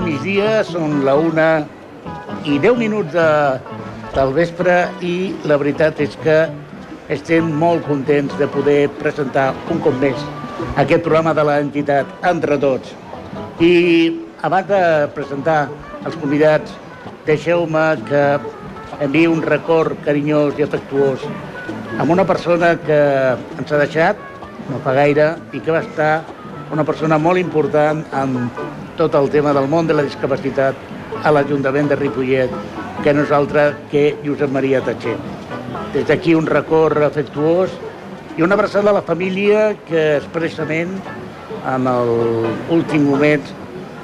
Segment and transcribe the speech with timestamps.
[0.00, 1.46] Bon migdia, són la una
[2.48, 3.24] i 10 minuts de,
[4.14, 5.10] del vespre i
[5.44, 6.36] la veritat és que
[7.12, 10.24] estem molt contents de poder presentar un cop més
[10.80, 12.94] aquest programa de l'entitat Entre Tots.
[13.60, 13.74] I
[14.48, 14.80] abans de
[15.18, 15.58] presentar
[16.00, 16.72] els convidats,
[17.28, 18.24] deixeu-me que
[19.04, 21.28] enviï un record carinyós i afectuós
[21.98, 23.02] amb una persona que
[23.36, 24.28] ens ha deixat
[24.72, 26.14] no fa gaire i que va estar
[26.72, 28.38] una persona molt important en
[29.00, 30.76] tot el tema del món de la discapacitat
[31.24, 32.50] a l'Ajuntament de Ripollet,
[33.00, 35.14] que no és altre que Josep Maria Tatxer.
[35.94, 37.72] Des d'aquí un record afectuós
[38.36, 40.92] i una abraçada a la família que expressament
[41.72, 43.48] en l'últim moment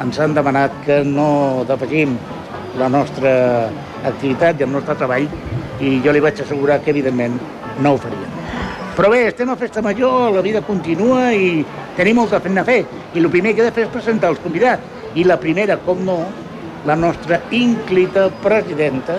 [0.01, 1.29] ens han demanat que no
[1.69, 2.17] defegim
[2.81, 3.37] la nostra
[4.01, 5.29] activitat i el nostre treball
[5.85, 7.37] i jo li vaig assegurar que evidentment
[7.85, 8.46] no ho faríem.
[8.97, 11.61] Però bé, estem a Festa Major, la vida continua i
[11.99, 12.79] tenim molta feina a fer.
[13.13, 14.81] I el primer que he de fer és presentar els convidats.
[15.13, 16.15] I la primera, com no,
[16.89, 19.19] la nostra ínclita presidenta,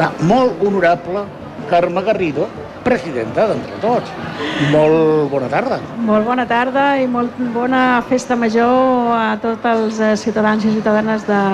[0.00, 1.26] la molt honorable
[1.68, 2.48] Carme Garrido,
[2.86, 4.16] presidenta d'Entre Tots.
[4.72, 5.82] Molt bona tarda.
[6.08, 11.28] Molt bona tarda i molt bona festa major a tots els eh, ciutadans i ciutadanes
[11.28, 11.44] de,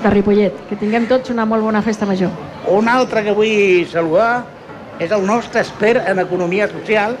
[0.00, 0.64] de Ripollet.
[0.70, 2.32] Que tinguem tots una molt bona festa major.
[2.72, 4.55] Un altre que vull saludar
[5.00, 7.16] és el nostre expert en economia social,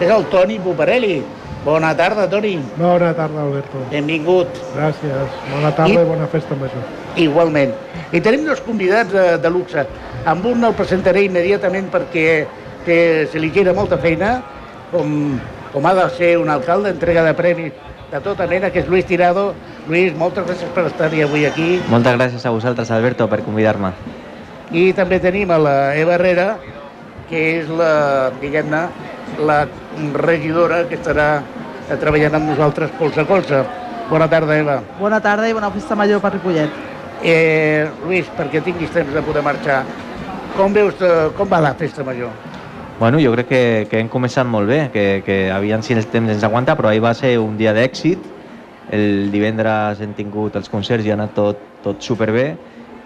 [0.00, 1.18] és el Toni Buparelli.
[1.64, 2.54] Bona tarda, Toni.
[2.78, 3.82] Bona tarda, Alberto.
[3.90, 4.60] Benvingut.
[4.76, 5.34] Gràcies.
[5.50, 6.86] Bona tarda I, i bona festa major.
[7.18, 7.74] Igualment.
[8.14, 9.84] I tenim dos convidats de, de luxe.
[10.28, 12.28] Amb un el presentaré immediatament perquè
[12.86, 14.38] té, se li queda molta feina,
[14.92, 15.36] com,
[15.74, 17.76] com ha de ser un alcalde, entrega de premis
[18.08, 19.50] de tota mena, que és Luis Tirado.
[19.88, 21.68] Luis, moltes gràcies per estar-hi avui aquí.
[21.92, 23.92] Moltes gràcies a vosaltres, Alberto, per convidar-me.
[24.72, 26.48] I també tenim a la Eva Herrera,
[27.28, 28.82] que és la, diguem-ne,
[29.46, 29.58] la
[30.16, 31.28] regidora que estarà
[32.00, 33.62] treballant amb nosaltres colze a colze.
[34.08, 34.78] Bona tarda, Eva.
[34.98, 36.84] Bona tarda i bona festa major per Ripollet.
[37.22, 39.82] Eh, Lluís, perquè tinguis temps de poder marxar,
[40.56, 42.30] com veus, eh, com va la festa major?
[42.98, 46.32] Bueno, jo crec que, que hem començat molt bé, que, que aviam si el temps
[46.32, 48.24] ens aguanta, però ahir va ser un dia d'èxit.
[48.90, 52.54] El divendres hem tingut els concerts i ha anat tot, tot superbé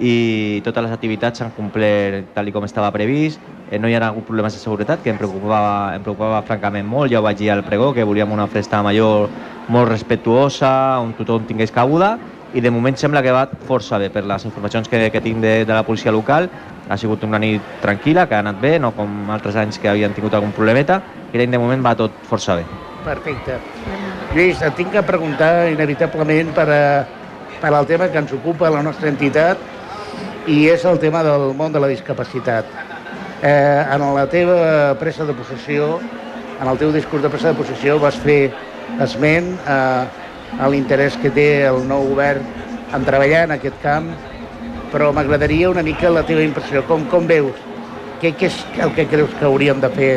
[0.00, 4.26] i totes les activitats s'han complert tal com estava previst, eh, no hi ha hagut
[4.28, 7.64] problemes de seguretat que em preocupava, em preocupava francament molt, ja ho vaig dir al
[7.64, 9.30] pregó que volíem una festa major
[9.72, 12.18] molt respectuosa, on tothom tingués cabuda
[12.52, 15.64] i de moment sembla que va força bé per les informacions que, que tinc de,
[15.64, 16.50] de la policia local
[16.92, 20.12] ha sigut una nit tranquil·la, que ha anat bé, no com altres anys que havien
[20.12, 21.00] tingut algun problemeta,
[21.32, 22.66] i de moment va tot força bé.
[23.06, 23.56] Perfecte.
[24.34, 26.82] Lluís, et tinc que preguntar inevitablement per, a,
[27.62, 29.62] per al tema que ens ocupa la nostra entitat,
[30.46, 32.91] i és el tema del món de la discapacitat.
[33.42, 35.98] Eh, en la teva pressa de possessió,
[36.60, 38.52] en el teu discurs de pressa de possessió, vas fer
[39.02, 40.06] esment a,
[40.62, 42.46] a l'interès que té el nou govern
[42.94, 44.12] en treballar en aquest camp,
[44.92, 46.84] però m'agradaria una mica la teva impressió.
[46.86, 47.58] Com, com veus?
[48.22, 50.12] Què, què és el que creus que hauríem de fer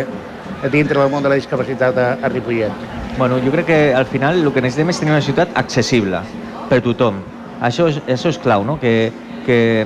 [0.69, 2.87] dintre del món de la discapacitat a, a Ripollet?
[3.17, 6.21] Bueno, jo crec que al final el que necessitem és tenir una ciutat accessible
[6.69, 7.23] per tothom.
[7.63, 8.77] Això és, això és clau, no?
[8.77, 9.09] que
[9.45, 9.85] que,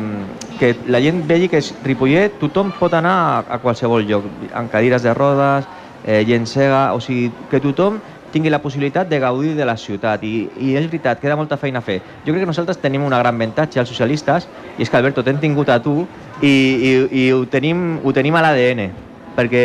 [0.60, 4.70] que la gent vegi que és Ripollet tothom pot anar a, a qualsevol lloc, amb
[4.72, 5.68] cadires de rodes,
[6.04, 8.02] eh, gent cega, o sigui, que tothom
[8.34, 11.80] tingui la possibilitat de gaudir de la ciutat i, i és veritat, queda molta feina
[11.80, 11.98] a fer.
[12.26, 14.46] Jo crec que nosaltres tenim una gran avantatge als socialistes
[14.78, 16.04] i és que Alberto t'hem tingut a tu
[16.42, 16.92] i, i,
[17.24, 18.90] i ho, tenim, ho tenim a l'ADN
[19.40, 19.64] perquè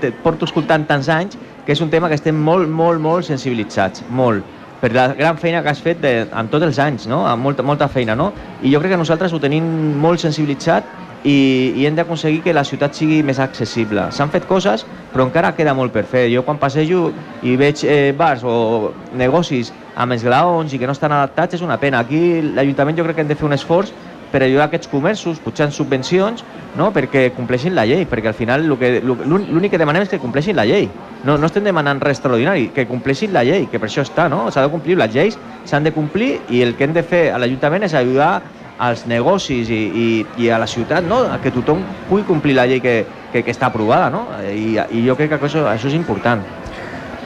[0.00, 1.36] te porto escoltant tants anys
[1.66, 5.62] que és un tema que estem molt, molt, molt sensibilitzats, molt per la gran feina
[5.62, 7.24] que has fet de, en tots els anys, no?
[7.28, 8.16] amb molta, molta feina.
[8.16, 8.30] No?
[8.62, 9.64] I jo crec que nosaltres ho tenim
[10.00, 10.88] molt sensibilitzat
[11.24, 14.08] i, i hem d'aconseguir que la ciutat sigui més accessible.
[14.16, 16.26] S'han fet coses, però encara queda molt per fer.
[16.32, 17.10] Jo quan passejo
[17.44, 21.76] i veig eh, bars o negocis amb esglaons i que no estan adaptats és una
[21.82, 22.00] pena.
[22.00, 23.92] Aquí l'Ajuntament jo crec que hem de fer un esforç
[24.30, 26.44] per ajudar aquests comerços, pujant subvencions,
[26.78, 26.90] no?
[26.94, 30.88] perquè compleixin la llei, perquè al final l'únic que demanem és que compleixin la llei.
[31.24, 34.46] No, no estem demanant res extraordinari, que compleixin la llei, que per això està, no?
[34.50, 35.38] S'ha de complir, les lleis
[35.68, 38.32] s'han de complir i el que hem de fer a l'Ajuntament és ajudar
[38.80, 40.06] als negocis i, i,
[40.40, 41.26] i a la ciutat, no?
[41.42, 43.02] Que tothom pugui complir la llei que,
[43.32, 44.24] que, que està aprovada, no?
[44.48, 46.46] I, I jo crec que això, això és important.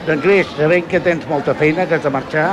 [0.05, 2.49] Doncs Lluís, sabent que tens molta feina, que has de marxar,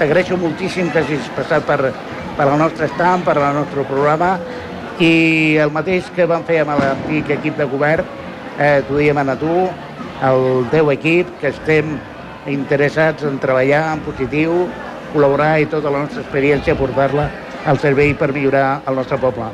[0.00, 1.94] t'agraeixo moltíssim que hagis passat per,
[2.40, 4.30] per al nostre estamp, per al nostre programa,
[4.96, 8.06] i el mateix que vam fer amb l'antic equip de govern,
[8.56, 9.66] eh, t'ho diem a tu,
[10.24, 11.98] el teu equip, que estem
[12.48, 14.64] interessats en treballar en positiu,
[15.12, 17.28] col·laborar i tota la nostra experiència portar-la
[17.68, 19.50] al servei per millorar el nostre poble.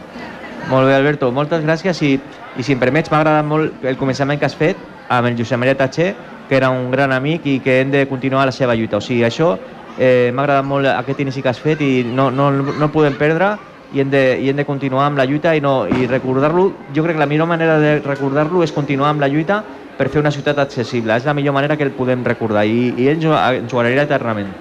[0.71, 2.13] Molt bé, Alberto, moltes gràcies i,
[2.55, 4.79] i si em permets, m'ha agradat molt el començament que has fet
[5.09, 6.13] amb el Josep Maria Tatxer,
[6.47, 8.99] que era un gran amic i que hem de continuar la seva lluita.
[8.99, 9.57] O sigui, això
[9.97, 13.17] Eh, M'ha agradat molt aquest inici que has fet i no, no, no el podem
[13.17, 13.55] perdre
[13.89, 16.67] i hem, de, i hem de continuar amb la lluita i, no, i recordar-lo.
[16.93, 19.63] Jo crec que la millor manera de recordar-lo és continuar amb la lluita
[19.97, 21.17] per fer una ciutat accessible.
[21.17, 23.15] És la millor manera que el podem recordar i, i ho-
[23.57, 24.53] ens ho agrairà eternament.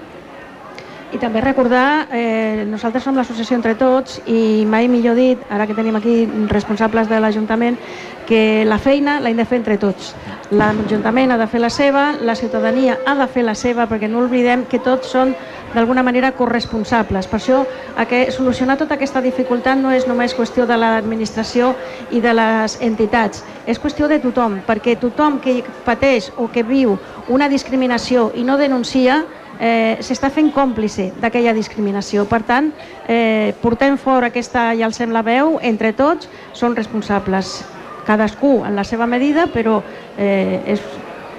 [1.12, 5.74] I també recordar, eh, nosaltres som l'associació Entre Tots i mai millor dit, ara que
[5.74, 7.78] tenim aquí responsables de l'Ajuntament,
[8.26, 10.14] que la feina l'hem de fer entre tots.
[10.50, 14.24] L'Ajuntament ha de fer la seva, la ciutadania ha de fer la seva, perquè no
[14.24, 15.32] oblidem que tots són
[15.74, 17.26] d'alguna manera corresponsables.
[17.30, 17.62] Per això,
[18.08, 21.74] que solucionar tota aquesta dificultat no és només qüestió de l'administració
[22.10, 26.98] i de les entitats, és qüestió de tothom, perquè tothom que pateix o que viu
[27.28, 29.24] una discriminació i no denuncia,
[29.60, 32.26] eh, s'està fent còmplice d'aquella discriminació.
[32.28, 32.70] Per tant,
[33.08, 37.64] eh, portem fora aquesta i alcem la veu, entre tots són responsables,
[38.06, 39.80] cadascú en la seva medida, però
[40.16, 40.82] eh, és,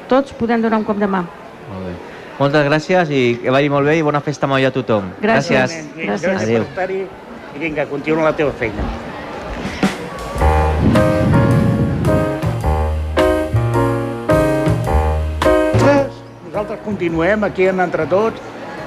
[0.08, 1.24] tots podem donar un cop de mà.
[1.72, 1.96] Molt bé.
[2.38, 5.12] Moltes gràcies i que vagi molt bé i bona festa major a tothom.
[5.22, 5.58] Gràcies.
[5.58, 5.92] gràcies.
[5.96, 6.30] Gràcies.
[6.30, 7.08] Gràcies Adéu.
[7.58, 9.07] vinga, continua la teva feina.
[16.88, 18.40] Continuem aquí en Entre Tots,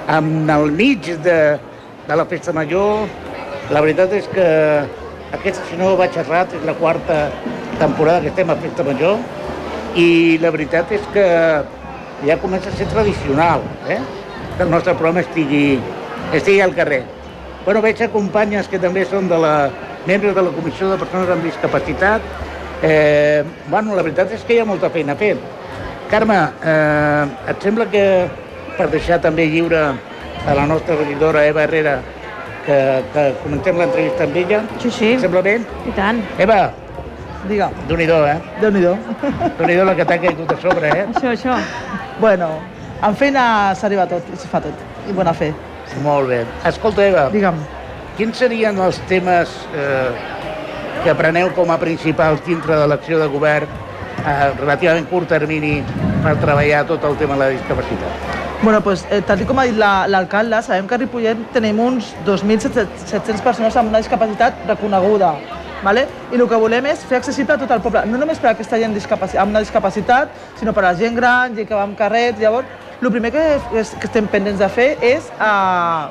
[0.09, 1.59] en el mig de,
[2.09, 3.05] de la Festa Major.
[3.71, 4.47] La veritat és que
[5.37, 7.27] aquesta, si no vaig errat, és la quarta
[7.79, 9.21] temporada que estem a Festa Major
[10.01, 11.27] i la veritat és que
[12.25, 14.01] ja comença a ser tradicional, eh?
[14.57, 15.79] que el nostre programa estigui,
[16.33, 17.05] estigui al carrer.
[17.67, 19.55] Bueno, veig a companyes que també són de la,
[20.09, 22.25] membres de la Comissió de Persones amb Discapacitat.
[22.83, 25.60] Eh, bueno, la veritat és que hi ha molta feina fent.
[26.11, 28.05] Carme, eh, et sembla que
[28.77, 29.83] per deixar també lliure
[30.47, 31.99] a la nostra regidora Eva Herrera
[32.67, 32.77] que,
[33.15, 34.63] que comencem l'entrevista amb ella?
[34.83, 35.59] Sí, sí, Et sembla bé?
[35.87, 36.23] i tant.
[36.39, 36.71] Eva,
[37.49, 38.35] Digue, déu-n'hi-do, eh?
[38.61, 38.91] Déu-n'hi-do.
[39.57, 41.07] Déu-n'hi-do la que t'ha caigut a sobre, eh?
[41.09, 41.55] Això, això.
[42.21, 42.51] Bueno,
[43.01, 44.83] amb feina s'arriba a tot i s'hi fa tot.
[45.09, 45.49] I bona fe.
[46.05, 46.43] Molt bé.
[46.69, 47.57] Escolta, Eva, Digue'm.
[48.19, 50.11] quins serien els temes eh,
[51.03, 53.67] que preneu com a principals dintre de l'acció de govern
[54.25, 55.83] a relativament curt termini
[56.23, 58.39] per treballar tot el tema de la discapacitat?
[58.63, 62.15] Bueno, pues, eh, tal com ha dit la- l'alcalde, sabem que a Ripollet tenim uns
[62.27, 65.35] 2.700 persones amb una discapacitat reconeguda.
[65.83, 66.07] Vale?
[66.31, 68.53] I el que volem és fer accessible a tot el poble, no només per a
[68.53, 70.29] aquesta gent amb una discapacitat,
[70.59, 72.39] sinó per a la gent gran, gent que va amb carrets.
[72.39, 72.67] Llavors,
[73.01, 76.11] el primer que, és, que estem pendents de fer és uh,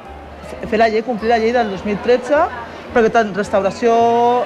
[0.68, 2.48] fer la llei, complir la llei del 2013,
[2.94, 3.94] perquè tant restauració,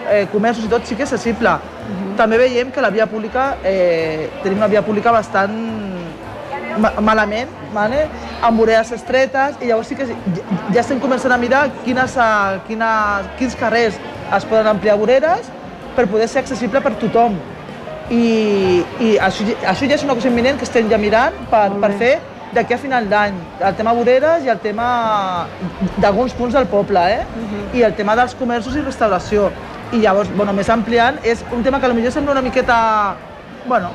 [0.09, 1.57] eh, comerços i tot sí que és accessible.
[2.17, 5.55] També veiem que la via pública, eh, tenim una via pública bastant
[6.77, 8.07] ma- malament, vale?
[8.43, 10.15] amb voreres estretes, i llavors sí que ja,
[10.73, 13.95] ja estem començant a mirar quines, uh, quines, quins carrers
[14.35, 15.47] es poden ampliar voreres
[15.95, 17.37] per poder ser accessible per tothom.
[18.11, 21.91] I, i això, això ja és una cosa imminent que estem ja mirant per, per
[22.01, 22.13] fer
[22.53, 24.87] d'aquí a final d'any, el tema voreres i el tema
[25.97, 27.25] d'alguns punts del poble, eh?
[27.73, 29.51] I el tema dels comerços i restauració.
[29.93, 33.15] I llavors, bueno, més ampliant, és un tema que potser sembla una miqueta,
[33.67, 33.91] bueno,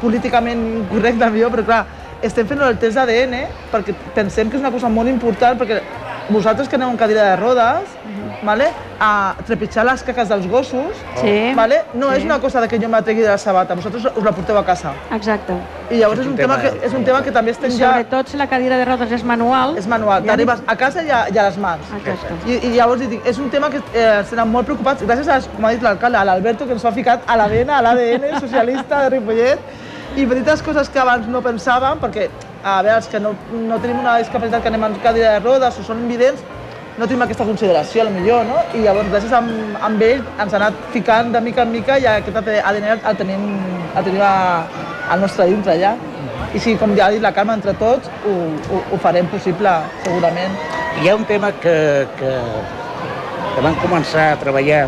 [0.00, 1.84] políticament correcte millor, però clar,
[2.22, 3.34] estem fent el test d'ADN
[3.72, 5.82] perquè pensem que és una cosa molt important, perquè
[6.28, 7.88] vosaltres que aneu en cadira de rodes,
[8.42, 8.68] vale?
[9.00, 11.84] a trepitjar les caques dels gossos, Sí, vale?
[11.94, 12.16] no sí.
[12.18, 14.58] és una cosa de que jo me tregui de la sabata, vosaltres us la porteu
[14.58, 14.92] a casa.
[15.14, 15.54] Exacte.
[15.90, 17.70] I llavors És és un tema, tema- que, és un tema que també I estem
[17.70, 17.92] ja...
[17.92, 19.76] sobretot si la cadira de rodes és manual.
[19.78, 21.86] És manual, ja t'arribes a casa i a, i a les mans.
[21.96, 22.34] Exacte.
[22.50, 25.64] I, I llavors dic, és un tema que eh, estan molt preocupats, gràcies a, com
[25.64, 28.40] ha dit l'alcalde, a l'Alberto, que ens ho ha ficat a la vena, a l'ADN
[28.40, 29.58] socialista de Ripollet,
[30.16, 32.28] i petites coses que abans no pensàvem, perquè,
[32.68, 33.34] a veure, els que no,
[33.68, 36.44] no tenim una discapacitat que anem en cadira de rodes o són invidents,
[36.98, 38.58] no tenim aquesta consideració, a lo millor, no?
[38.74, 42.06] I llavors, gràcies amb, amb ell, ens ha anat ficant de mica en mica i
[42.10, 43.44] aquest ADN el tenim,
[43.94, 44.34] el tenim a,
[45.14, 45.94] al nostre dintre ja.
[46.54, 48.34] I sí, com ja ha dit la Carme, entre tots, ho,
[48.72, 49.72] ho, ho farem possible,
[50.04, 50.56] segurament.
[50.98, 51.76] Hi ha un tema que,
[52.18, 52.32] que,
[53.54, 54.86] que van començar a treballar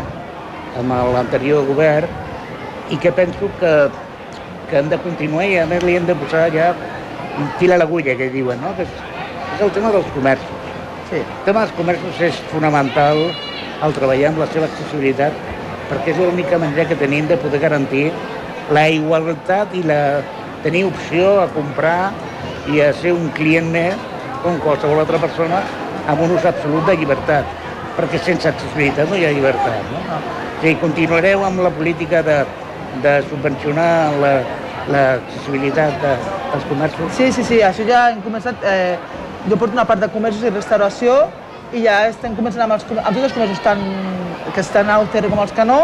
[0.79, 2.07] amb l'anterior govern
[2.91, 3.75] i que penso que,
[4.69, 6.71] que hem de continuar i a més li hem de posar ja
[7.59, 8.73] fil a l'agulla, que diuen, no?
[8.77, 8.93] que és,
[9.61, 10.59] el tema dels comerços.
[11.11, 11.19] Sí.
[11.21, 13.19] El tema dels comerços és fonamental
[13.85, 15.33] el treballar amb la seva accessibilitat
[15.91, 18.05] perquè és l'única manera que tenim de poder garantir
[18.71, 20.21] la igualtat i la,
[20.63, 22.11] tenir opció a comprar
[22.71, 23.97] i a ser un client més
[24.43, 25.59] com qualsevol altra persona
[26.07, 27.45] amb un ús absolut de llibertat
[27.97, 29.91] perquè sense accessibilitat no hi ha llibertat.
[29.91, 29.99] No?
[30.17, 32.37] O sigui, continuareu amb la política de,
[33.03, 34.41] de subvencionar la-
[34.89, 36.13] l'accessibilitat de,
[36.53, 37.11] dels comerços?
[37.17, 38.55] Sí, sí, sí, això ja hem començat...
[38.63, 38.97] Eh,
[39.49, 41.15] jo porto una part de comerços i restauració
[41.73, 43.79] i ja estem començant amb, els, amb tots els comerços tant,
[44.53, 45.79] que estan a UCR com els que no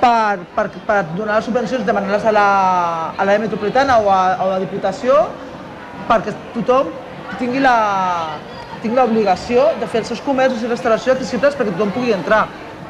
[0.00, 4.48] per, per, per donar les subvencions, demanar-les a la- a l'àrea metropolitana o a, a
[4.54, 5.20] la Diputació
[6.08, 6.90] perquè tothom
[7.38, 7.76] tingui la
[8.82, 12.46] tinc l'obligació de fer els seus comerços i restauració accessibles perquè tothom pugui entrar.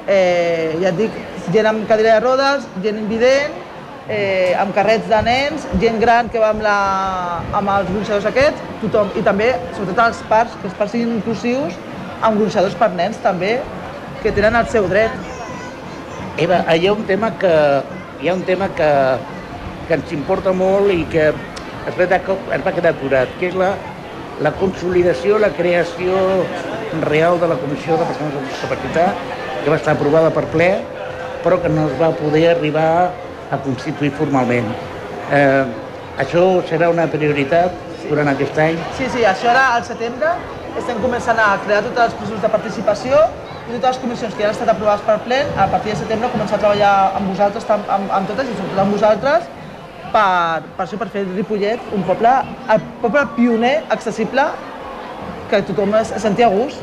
[0.06, 1.16] Eh, ja et dic,
[1.52, 3.52] gent amb cadira de rodes, gent invident,
[4.08, 6.78] eh, amb carrets de nens, gent gran que va amb, la,
[7.56, 9.12] amb els gronxadors aquests, tothom.
[9.18, 11.76] I també, sobretot els parcs, que els parcs siguin inclusius,
[12.20, 13.58] amb gronxadors per nens també,
[14.22, 15.14] que tenen el seu dret.
[16.40, 17.54] Eva, hi ha un tema que,
[18.22, 18.90] hi ha un tema que,
[19.88, 23.74] que ens importa molt i que es va, es va quedar aturat, que és la,
[24.44, 26.16] la consolidació, la creació
[27.06, 29.26] real de la Comissió de Persones amb Discapacitat,
[29.64, 30.70] que va estar aprovada per ple,
[31.44, 32.90] però que no es va poder arribar
[33.50, 34.70] a constituir formalment.
[35.32, 35.66] Eh,
[36.22, 37.74] això serà una prioritat
[38.08, 38.80] durant aquest any?
[38.98, 40.32] Sí, sí, això ara al setembre
[40.78, 43.22] estem començant a crear tots els processos de participació
[43.68, 46.30] i totes les comissions que ja han estat aprovades per ple, a partir de setembre
[46.32, 49.48] començar a treballar amb vosaltres, amb, amb, amb totes i sobretot amb vosaltres,
[50.10, 52.32] per, per això, per fer Ripollet un poble,
[52.74, 54.46] el poble pioner, accessible,
[55.50, 56.82] que tothom es sentia a gust.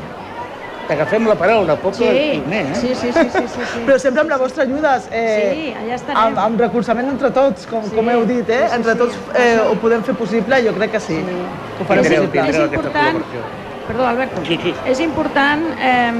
[0.88, 2.74] T'agafem la paraula, poble Sí, pioner, eh?
[2.80, 3.82] sí, sí, sí, sí, sí, sí.
[3.84, 6.22] Però sempre amb la vostra ajuda, eh, Sí, allà estarem.
[6.22, 8.62] amb, amb recolzament entre tots, com, Sí, com heu dit, eh?
[8.62, 8.98] sí, sí, entre sí.
[8.98, 11.20] tots eh, ho podem fer possible, jo crec que sí.
[11.20, 11.38] Sí.
[11.80, 12.48] Ho farem possible.
[12.48, 13.67] És important-.
[13.88, 14.42] Perdó, Alberto.
[14.44, 14.74] Sí, sí.
[14.84, 16.12] És important eh,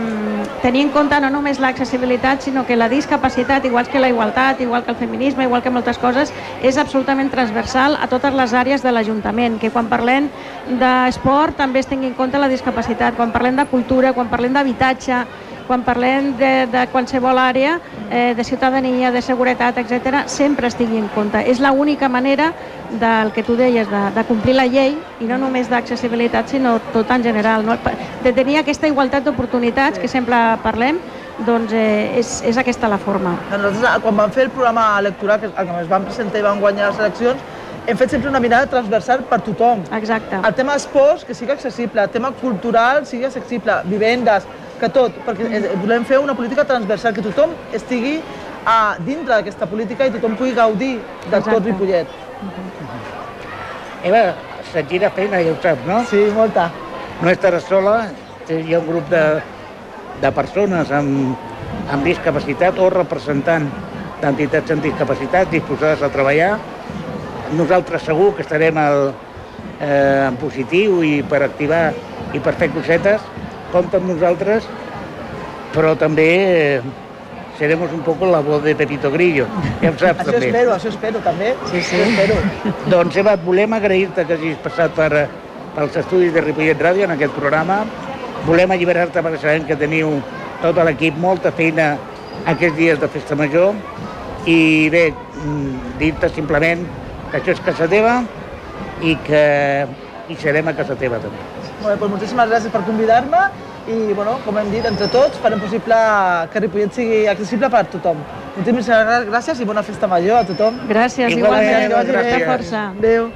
[0.63, 4.87] tenir en compte no només l'accessibilitat, sinó que la discapacitat, igual que la igualtat, igual
[4.87, 6.33] que el feminisme, igual que moltes coses,
[6.65, 10.31] és absolutament transversal a totes les àrees de l'Ajuntament, que quan parlem
[10.81, 15.21] d'esport també es tingui en compte la discapacitat, quan parlem de cultura, quan parlem d'habitatge,
[15.69, 17.77] quan parlem de, de qualsevol àrea
[18.11, 21.45] eh, de ciutadania, de seguretat, etc, sempre es tingui en compte.
[21.45, 22.55] És l'única manera
[22.99, 27.13] del que tu deies, de, de complir la llei, i no només d'accessibilitat, sinó tot
[27.13, 27.67] en general.
[27.69, 27.77] No?
[28.25, 30.99] De tenir aquesta igualtat d'oportunitats que sempre parlem,
[31.47, 33.37] doncs eh, és, és aquesta la forma.
[33.53, 36.65] Nosaltres, eh, quan vam fer el programa electoral, que, que ens vam presentar i vam
[36.65, 37.47] guanyar les eleccions,
[37.89, 39.85] hem fet sempre una mirada transversal per tothom.
[39.97, 40.41] Exacte.
[40.45, 44.45] El tema esports, que sigui accessible, el tema cultural, sigui accessible, vivendes,
[44.81, 48.19] que tot, perquè volem fer una política transversal, que tothom estigui
[48.69, 51.65] a dintre d'aquesta política i tothom pugui gaudir de tot Exacte.
[51.71, 52.07] Ripollet.
[54.09, 54.23] Eva,
[54.73, 56.03] se't gira feina, ja ho saps, no?
[56.11, 56.69] Sí, molta.
[57.23, 57.97] No estaràs sola,
[58.49, 59.23] hi ha un grup de,
[60.23, 61.37] de persones amb,
[61.91, 63.67] amb discapacitat o representant
[64.23, 66.53] d'entitats amb discapacitat disposades a treballar.
[67.59, 69.13] Nosaltres segur que estarem al,
[69.81, 71.89] eh, en positiu i per activar
[72.35, 73.23] i per fer cosetes.
[73.73, 74.65] Compta amb nosaltres,
[75.75, 76.81] però també eh,
[77.59, 79.47] seremos un poco la voz de Pepito Grillo.
[79.83, 80.47] Ja ho saps, Això també.
[80.47, 81.55] espero, això espero també.
[81.71, 82.01] Sí, sí.
[82.01, 82.39] Espero.
[82.89, 85.27] Doncs Eva, volem agrair-te que hagis passat per, eh,
[85.77, 87.83] pels estudis de Ripollet Ràdio en aquest programa.
[88.47, 90.21] Volem alliberar-te perquè sabem que teniu
[90.63, 91.97] tot l'equip molta feina
[92.47, 93.75] aquests dies de festa major
[94.47, 96.87] i bé, mm, dir-te simplement
[97.31, 98.23] que això és casa teva
[99.03, 99.87] i que
[100.29, 101.58] hi serem a casa teva també.
[101.79, 103.43] Molt bé, doncs moltíssimes gràcies per convidar-me
[103.89, 105.99] i, bueno, com hem dit, entre tots farem possible
[106.53, 108.21] que Ripollet sigui accessible per tothom.
[108.57, 108.91] Moltíssimes
[109.31, 110.83] gràcies i bona festa major a tothom.
[110.91, 112.13] Gràcies, Igualment, igualment.
[112.13, 112.35] gràcies.
[112.35, 112.87] Molta força.
[112.99, 113.31] Adéu.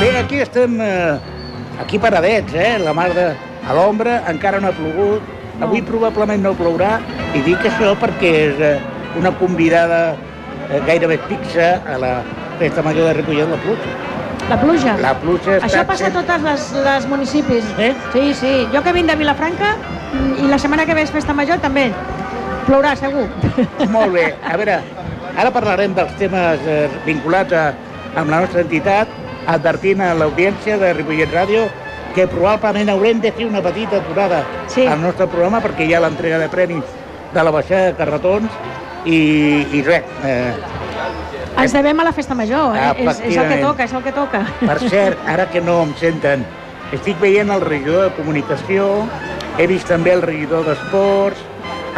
[0.00, 1.18] Bé, aquí estem, eh,
[1.80, 2.78] aquí paradets, eh?
[2.78, 3.26] La mar de,
[3.68, 5.22] a l'ombra, encara no ha plogut.
[5.60, 6.98] Avui probablement no plourà
[7.36, 8.76] i dic això perquè és eh,
[9.20, 12.14] una convidada eh, gairebé fixa a la
[12.60, 13.98] festa major de Ripollet, la pluja.
[14.50, 14.94] La pluja.
[14.98, 17.66] La pluja està Això passa a totes les, les municipis.
[17.78, 17.92] Eh?
[18.14, 18.54] Sí, sí.
[18.72, 21.90] Jo que vinc de Vilafranca mm, i la setmana que ve és festa major també.
[22.66, 23.28] Plourà, segur.
[23.94, 24.26] Molt bé.
[24.42, 24.80] A veure,
[25.36, 27.68] ara parlarem dels temes eh, vinculats a,
[28.18, 29.12] amb la nostra entitat,
[29.50, 31.68] advertint a l'audiència de Ripollet Ràdio
[32.14, 34.86] que probablement haurem de fer una petita aturada Sí.
[34.86, 36.84] al nostre programa perquè hi ha l'entrega de premis
[37.32, 38.50] de la baixada de carretons
[39.04, 40.54] i, i res, eh,
[41.60, 43.04] Ens devem a la festa major, eh?
[43.04, 44.40] És, és el que toca, és el que toca.
[44.62, 46.44] Per cert, ara que no em senten,
[46.94, 48.86] estic veient el regidor de comunicació,
[49.58, 51.42] he vist també el regidor d'esports,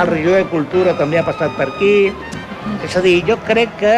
[0.00, 2.11] el regidor de cultura també ha passat per aquí.
[2.83, 3.95] És a dir, jo crec que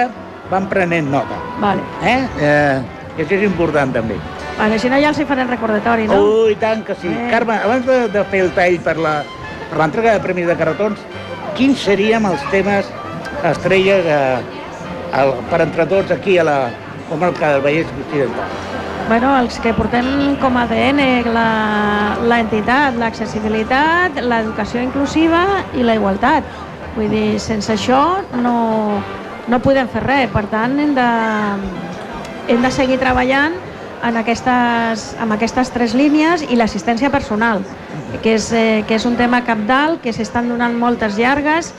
[0.51, 1.39] van prenent nota.
[1.63, 1.87] Vale.
[2.03, 2.21] Eh?
[2.41, 2.83] eh
[3.15, 4.19] això és important també.
[4.59, 6.21] Vale, si no ja els hi farem recordatori, no?
[6.45, 7.09] Ui, tant que sí.
[7.11, 7.29] Eh.
[7.31, 9.17] Carme, abans de, de fer el tall per la
[9.75, 11.01] l'entrega de premis de carretons,
[11.59, 12.87] quins seríem els temes
[13.51, 14.19] estrella que,
[15.21, 16.59] el, per entre tots aquí a la
[17.09, 18.53] comarca del Vallès Occidental?
[19.09, 20.07] Bueno, els que portem
[20.41, 21.01] com a ADN
[21.35, 25.43] la- l'entitat, l'accessibilitat, l'educació inclusiva
[25.75, 26.47] i la igualtat.
[26.95, 28.01] Vull dir, sense això
[28.41, 28.55] no,
[29.51, 30.31] no podem fer res.
[30.33, 31.09] Per tant, hem de,
[32.55, 33.59] hem de seguir treballant
[34.05, 37.63] en aquestes, amb aquestes tres línies i l'assistència personal,
[38.23, 41.73] que és, eh, que és un tema capdalt, que s'estan donant moltes llargues,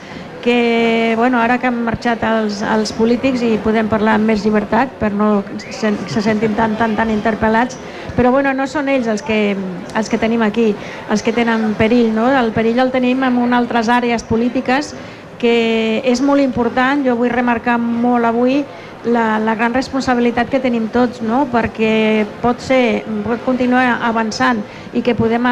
[0.46, 4.92] que bueno, ara que han marxat els, els polítics i podem parlar amb més llibertat
[5.00, 7.74] per no se, se sentin tan, tan, tan interpel·lats,
[8.14, 9.56] però bueno, no són ells els que,
[9.98, 10.68] els que tenim aquí,
[11.10, 12.12] els que tenen perill.
[12.14, 12.28] No?
[12.30, 14.94] El perill el tenim en unes altres àrees polítiques
[15.40, 18.62] que és molt important, jo vull remarcar molt avui
[19.06, 21.46] la, la gran responsabilitat que tenim tots, no?
[21.52, 25.46] perquè pot ser, pot continuar avançant i que podem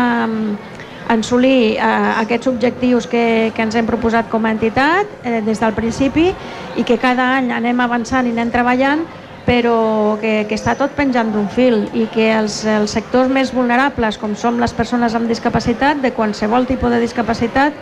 [1.08, 1.80] assolir eh,
[2.24, 6.30] aquests objectius que, que ens hem proposat com a entitat eh, des del principi
[6.76, 9.04] i que cada any anem avançant i anem treballant
[9.44, 14.16] però que, que està tot penjant d'un fil i que els, els sectors més vulnerables,
[14.16, 17.76] com som les persones amb discapacitat, de qualsevol tipus de discapacitat,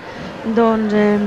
[0.57, 1.19] doncs eh,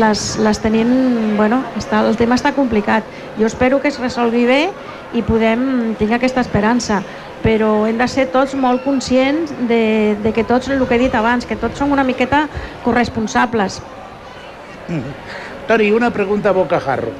[0.00, 0.88] les, les tenim,
[1.36, 3.04] bueno, està, el tema està complicat.
[3.38, 4.60] Jo espero que es resolgui bé
[5.14, 7.02] i podem tenir aquesta esperança,
[7.44, 11.14] però hem de ser tots molt conscients de, de que tots, el que he dit
[11.14, 12.46] abans, que tots som una miqueta
[12.84, 13.82] corresponsables.
[14.88, 15.14] Mm.
[15.66, 17.12] Toni, una pregunta a bocajarro,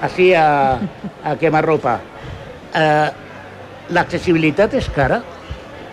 [0.00, 0.78] así a,
[1.24, 1.98] a quemarropa.
[2.74, 3.10] Eh,
[3.92, 5.18] L'accessibilitat és cara?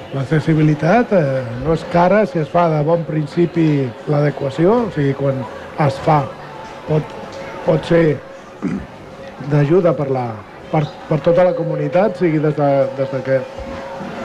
[0.10, 5.44] L'accessibilitat eh, no és cara si es fa de bon principi l'adequació, o sigui, quan
[5.86, 6.24] es fa
[6.88, 7.12] pot,
[7.68, 8.18] pot ser
[9.52, 10.26] d'ajuda per, la,
[10.72, 13.38] per, per tota la comunitat, sigui des de, des de que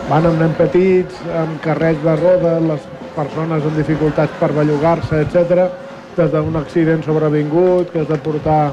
[0.08, 5.66] van amb nens petits, amb carrers de roda, les persones amb dificultats per bellugar-se, etc,
[6.16, 8.72] des d'un accident sobrevingut, que has de portar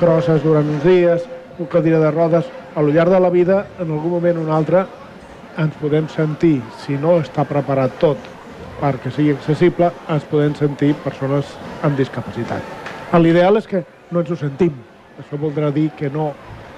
[0.00, 1.28] crosses durant uns dies,
[1.58, 4.54] un cadira de rodes, a lo llarg de la vida, en algun moment o un
[4.54, 4.86] altre,
[5.58, 8.18] ens podem sentir, si no està preparat tot
[8.78, 11.50] perquè sigui accessible, ens podem sentir persones
[11.82, 12.62] amb discapacitat.
[13.18, 14.76] L'ideal és que no ens ho sentim.
[15.18, 16.30] Això voldrà dir que no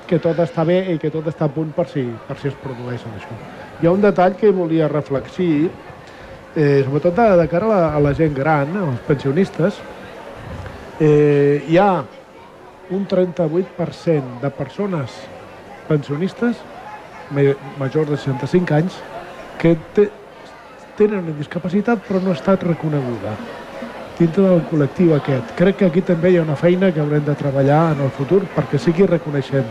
[0.09, 2.57] que tot està bé i que tot està a punt per si, per si es
[2.59, 3.37] produeix això.
[3.79, 5.69] Hi ha un detall que volia reflexir,
[6.57, 9.79] eh, sobretot de, de cara a la, a la gent gran, als pensionistes.
[10.99, 12.03] Eh, hi ha
[12.91, 15.15] un 38% de persones
[15.87, 16.59] pensionistes
[17.31, 18.99] ma- majors de 65 anys
[19.61, 20.09] que té,
[20.99, 23.35] tenen una discapacitat però no ha estat reconeguda
[24.21, 25.55] dintre del col·lectiu aquest.
[25.57, 28.43] Crec que aquí també hi ha una feina que haurem de treballar en el futur
[28.55, 29.65] perquè sigui reconeixent.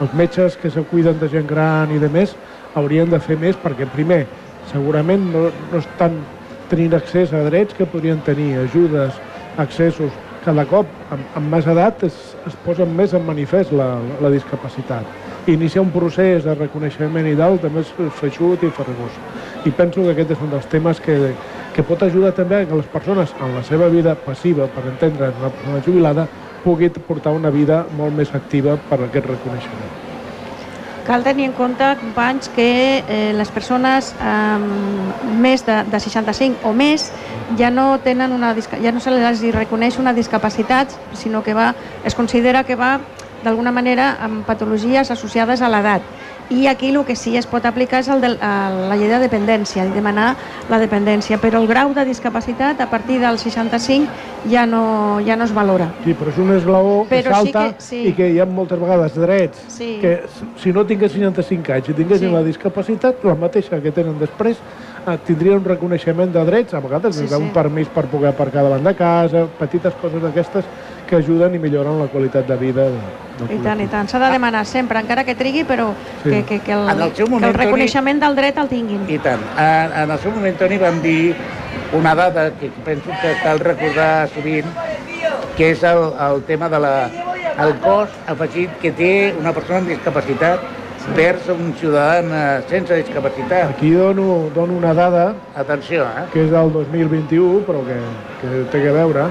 [0.00, 2.36] Els metges que se cuiden de gent gran i de més
[2.78, 4.26] haurien de fer més perquè, primer,
[4.70, 6.20] segurament no, no estan
[6.70, 9.18] tenint accés a drets que podrien tenir, ajudes,
[9.58, 10.12] accessos.
[10.44, 15.25] Cada cop, amb, amb més edat, es, es posa més en manifest la, la discapacitat.
[15.46, 19.14] Iniciar un procés de reconeixement i d'alt també és feixut i farragós.
[19.62, 21.14] I penso que aquest és un dels temes que,
[21.74, 25.30] que pot ajudar també a que les persones en la seva vida passiva, per entendre
[25.38, 26.26] una persona jubilada,
[26.64, 29.94] pugui portar una vida molt més activa per aquest reconeixement.
[31.06, 36.72] Cal tenir en compte, companys, que eh, les persones amb més de, de 65 o
[36.74, 37.12] més
[37.60, 42.18] ja no tenen una ja no se les reconeix una discapacitat, sinó que va, es
[42.18, 42.96] considera que va
[43.44, 46.02] d'alguna manera amb patologies associades a l'edat.
[46.48, 49.82] I aquí el que sí es pot aplicar és el de la llei de dependència,
[49.84, 50.36] i demanar
[50.70, 54.06] la dependència, però el grau de discapacitat a partir del 65
[54.48, 55.88] ja no, ja no es valora.
[56.04, 58.02] Sí, però és un esglaó que Però sí salta que- sí.
[58.08, 59.98] i que hi ha moltes vegades drets Sí.
[60.00, 60.22] que
[60.62, 62.34] si no tingués 65 anys i tinguessin Sí.
[62.34, 64.56] la discapacitat, la mateixa que tenen després,
[65.06, 67.50] eh, tindrien un reconeixement de drets, a vegades Sí, des d'un sí.
[67.52, 70.64] permís per poder aparcar davant de casa, petites coses d'aquestes
[71.06, 73.00] que ajuden i milloren la qualitat de vida de,
[73.38, 74.08] del I tant, i tant.
[74.10, 75.92] S'ha de demanar sempre, encara que trigui, però
[76.22, 76.30] Sí.
[76.30, 79.04] que, que, que, el, En el seu que moment, el reconeixement del dret el tinguin.
[79.08, 79.42] I tant.
[79.56, 81.34] En, en el seu moment, Toni, vam dir
[81.92, 84.66] una dada que penso que cal recordar sovint,
[85.56, 86.94] que és el, el tema de la,
[87.64, 90.60] el cost afegit que té una persona amb discapacitat
[91.14, 93.70] vers un ciutadà sense discapacitat.
[93.70, 96.26] Aquí dono, dono una dada Atenció, eh?
[96.32, 98.00] que és del 2021, però que,
[98.40, 99.28] que té que veure.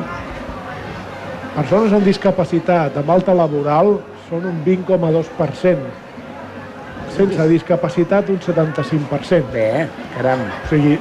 [1.56, 3.94] Persones amb discapacitat amb alta laboral
[4.28, 5.94] són un 20,2%.
[7.16, 9.54] Sense discapacitat, un 75%.
[9.54, 9.86] Bé,
[10.18, 10.44] caram.
[10.44, 10.98] O sigui,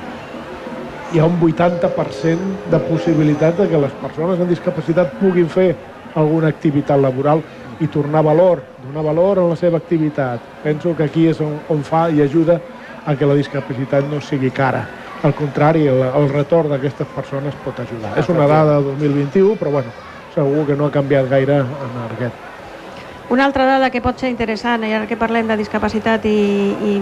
[1.10, 5.72] hi ha un 80% de possibilitat de que les persones amb discapacitat puguin fer
[6.14, 7.42] alguna activitat laboral
[7.82, 10.38] i tornar valor, donar valor a la seva activitat.
[10.62, 12.60] Penso que aquí és on, on fa i ajuda
[13.04, 14.86] a que la discapacitat no sigui cara.
[15.26, 18.14] Al contrari, el, el retorn d'aquestes persones pot ajudar.
[18.22, 19.90] És una dada del 2021, però bueno,
[20.34, 22.42] segur que no ha canviat gaire en aquest.
[23.30, 26.34] Una altra dada que pot ser interessant, i ara que parlem de discapacitat i,
[26.90, 26.92] i,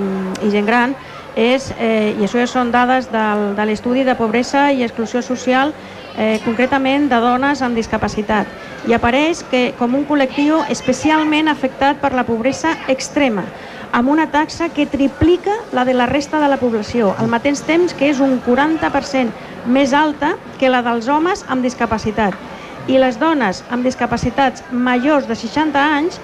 [0.46, 0.94] i gent gran,
[1.34, 5.72] és, eh, i això són dades del, de l'estudi de pobresa i exclusió social,
[6.16, 8.46] eh, concretament de dones amb discapacitat.
[8.86, 13.44] I apareix que com un col·lectiu especialment afectat per la pobresa extrema,
[13.92, 17.92] amb una taxa que triplica la de la resta de la població, al mateix temps
[17.98, 22.51] que és un 40% més alta que la dels homes amb discapacitat.
[22.90, 26.18] I les dones amb discapacitats majors de 60 anys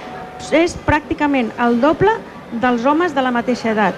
[0.54, 2.10] és pràcticament el doble
[2.50, 3.94] dels homes de la mateixa edat.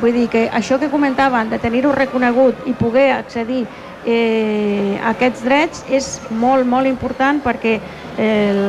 [0.00, 3.64] Vull dir que això que comentaven de tenir-ho reconegut i poder accedir
[4.04, 7.78] eh, a aquests drets és molt, molt important perquè
[8.18, 8.62] el,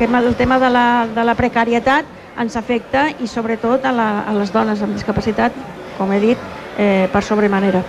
[0.00, 2.06] el tema de la, de la precarietat
[2.40, 5.52] ens afecta i sobretot a, la, a les dones amb discapacitat,
[5.98, 6.38] com he dit,
[6.78, 7.82] eh, per sobremanera.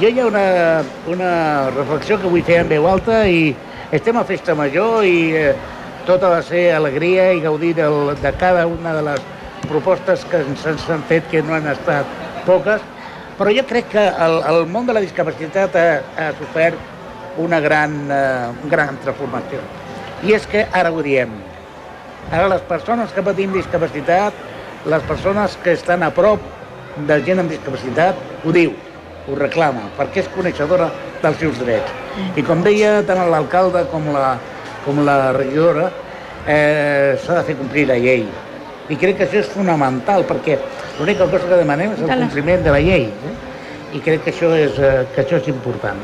[0.00, 1.30] Jo hi ha una, una
[1.70, 3.54] reflexió que vull fer en veu alta i
[3.92, 5.54] estem a Festa Major i eh,
[6.06, 9.22] tot ha de ser alegria i gaudir del, de cada una de les
[9.68, 12.08] propostes que ens han fet, que no han estat
[12.44, 12.82] poques,
[13.38, 15.88] però jo crec que el, el món de la discapacitat ha,
[16.20, 19.64] ha sofert una gran, eh, gran transformació.
[20.24, 21.32] I és que ara ho diem,
[22.32, 24.36] Ara les persones que patim discapacitat,
[24.88, 26.40] les persones que estan a prop
[27.08, 28.72] de gent amb discapacitat, ho diu,
[29.28, 30.88] ho reclama, perquè és coneixedora
[31.22, 32.03] dels seus drets.
[32.36, 34.34] I com deia tant l'alcalde com la,
[34.84, 35.90] com la regidora,
[36.46, 38.26] eh, s'ha de fer complir la llei.
[38.92, 40.58] I crec que això és fonamental, perquè
[40.98, 43.08] l'única cosa que demanem és el compliment de la llei.
[43.08, 43.34] Eh?
[43.96, 46.00] I crec que això és, eh, que això és important.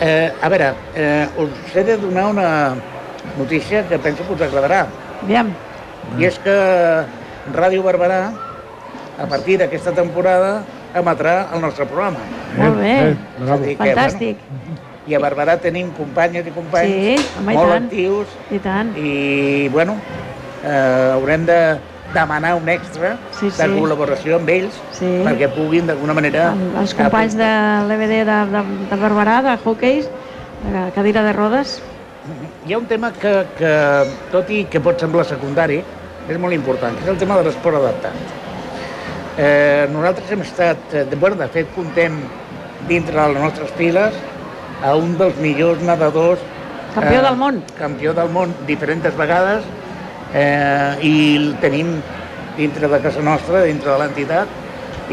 [0.00, 2.50] Eh, a veure, eh, us he de donar una
[3.36, 4.86] notícia que penso que us agradarà.
[5.22, 5.52] Aviam.
[6.18, 6.54] I és que
[7.52, 8.32] Ràdio Barberà,
[9.18, 10.62] a partir d'aquesta temporada,
[10.94, 12.22] emetrà el nostre programa.
[12.56, 12.94] Molt bé.
[13.10, 14.36] Eh, a dir que, Fantàstic.
[14.48, 17.84] Bueno, I a Barberà tenim companyes i companys Sí, home, i molt tant.
[17.86, 18.90] actius I tant.
[19.00, 19.94] i, bueno,
[20.64, 21.58] eh, haurem de
[22.12, 23.68] demanar un extra Sí, de sí.
[23.78, 25.08] col·laboració amb ells Sí.
[25.24, 26.50] perquè puguin d'alguna manera...
[26.52, 27.48] El- Els companys de
[27.88, 30.02] l'EBD de, de, de Barberà, de hockey,
[30.72, 31.80] de cadira de rodes,
[32.66, 33.68] Hi ha un tema que, que,
[34.30, 35.78] tot i que pot semblar secundari,
[36.28, 38.12] és molt important, que és el tema de l'esport adaptat.
[39.38, 42.18] Eh, nosaltres hem estat, eh, de, bueno, de fet, contem
[42.88, 44.12] dintre de les nostres files
[44.84, 46.42] a un dels millors nedadors...
[46.94, 47.60] Campió del món.
[47.78, 49.66] Campió del món diferents vegades
[50.34, 51.98] eh, i el tenim
[52.56, 54.48] dintre de casa nostra, dintre de l'entitat,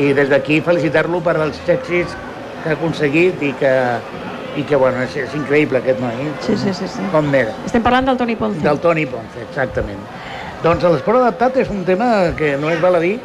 [0.02, 2.16] i des d'aquí felicitar-lo per als èxits
[2.64, 3.74] que ha aconseguit i que,
[4.58, 7.06] i que bueno, és, és increïble aquest noi, Sí, sí, sí, sí.
[7.14, 7.54] com n'era.
[7.68, 8.64] Estem parlant del Toni Ponce.
[8.66, 10.02] Del Toni Ponce, exactament.
[10.64, 13.20] Doncs l'esport adaptat és un tema que no és baladí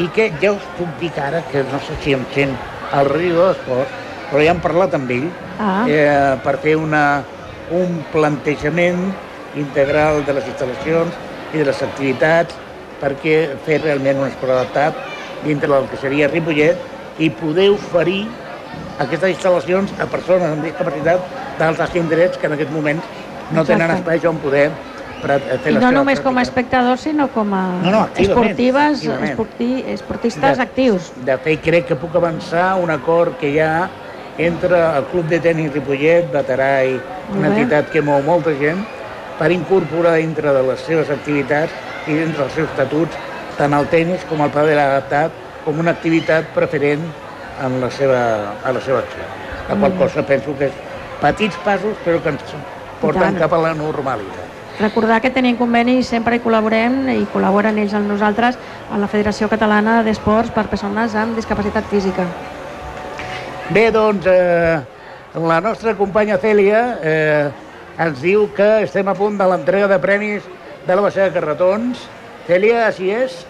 [0.00, 2.54] i que ja us puc dir que ara, que no sé si em sent
[2.96, 5.84] el regidor d'esport, però ja hem parlat amb ell Ah.
[5.88, 7.24] eh, per fer una,
[7.70, 9.12] un plantejament
[9.58, 11.14] integral de les instal·lacions
[11.52, 12.54] i de les activitats
[13.00, 14.94] perquè fer realment un esport adaptat
[15.44, 16.76] dintre del que seria Ripollet
[17.18, 18.26] i poder oferir
[18.98, 21.20] aquestes instal·lacions a persones amb discapacitat
[21.58, 23.04] d'altres indrets que en aquests moments
[23.50, 24.14] no tenen Exacte.
[24.18, 24.70] espai on poder
[25.22, 26.42] pre- fer I no només com a pràctica.
[26.42, 29.30] espectadors, sinó com a No, no, activament, esportives, activament.
[29.30, 31.12] esporti, esportistes actius.
[31.24, 33.88] De fet, crec que puc avançar un acord que hi ha
[34.38, 36.94] entre el Club de Tenis Ripollet, Veterà i
[37.34, 38.84] una entitat que mou molta gent,
[39.38, 41.74] per incorporar dintre de les seves activitats
[42.06, 43.18] i dintre dels seus estatuts
[43.58, 47.02] tant el tenis com el padel adaptat com una activitat preferent
[47.64, 48.20] en la seva,
[48.62, 49.24] a la seva acció.
[49.68, 50.84] La qual cosa penso que és
[51.20, 52.54] petits passos però que ens
[53.02, 54.54] porten cap a la normalitat.
[54.78, 58.58] Recordar que tenim conveni i sempre hi col·laborem i col·laboren ells amb nosaltres
[58.94, 62.28] a la Federació Catalana d'Esports per Persones amb Discapacitat Física.
[63.68, 64.80] Bé, doncs, eh,
[65.36, 67.50] la nostra companya Cèlia eh,
[68.00, 70.46] ens diu que estem a punt de l'entrega de premis
[70.86, 72.06] de la baixada de carretons.
[72.46, 73.42] Cèlia, així és?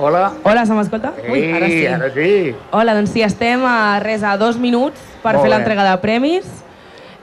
[0.00, 0.30] Hola.
[0.48, 1.12] Hola, se m'escolta?
[1.28, 1.84] Ui, ara sí.
[1.92, 2.32] ara sí.
[2.72, 6.48] Hola, doncs sí, estem a res a dos minuts per Molt fer l'entrega de premis.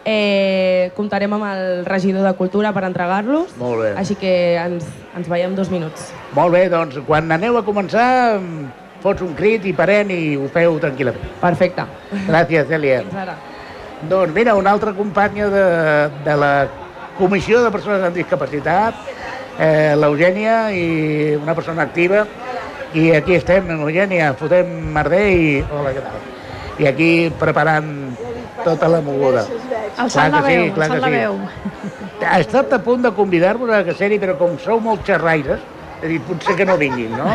[0.06, 3.58] Eh, comptarem amb el regidor de Cultura per entregar-los.
[3.58, 3.94] Molt bé.
[3.98, 4.86] Així que ens,
[5.18, 6.12] ens veiem dos minuts.
[6.38, 8.06] Molt bé, doncs, quan aneu a començar,
[9.06, 11.36] fots un crit i parem i ho feu tranquil·lament.
[11.44, 11.86] Perfecte.
[12.26, 13.04] Gràcies, Cèlia.
[13.06, 13.36] Fins ara.
[14.10, 15.65] Doncs mira, una altra companya de,
[16.26, 16.52] de la
[17.18, 18.98] Comissió de Persones amb Discapacitat,
[19.58, 22.26] eh, l'Eugènia, i una persona activa.
[22.96, 25.48] I aquí estem, Eugènia, fotem merder i...
[25.70, 26.32] Hola, què tal?
[26.80, 27.89] I aquí preparant
[28.65, 29.46] tota la moguda.
[30.02, 31.22] Alçant la Clar que sí, veu, clar que alçant la sí.
[31.22, 32.26] veu.
[32.26, 35.63] Ha estat a punt de convidar-vos a que seri, però com sou molt xerraires,
[36.06, 37.28] he dit, potser que no vinguin, no?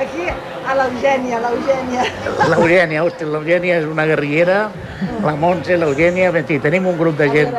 [0.00, 0.26] Aquí,
[0.64, 2.04] a l'Eugènia, l'Eugènia.
[2.52, 4.58] L'Eugènia, hosti, l'Eugènia és una guerrillera,
[5.24, 7.54] la Montse, l'Eugènia, en fi, tenim un grup de gent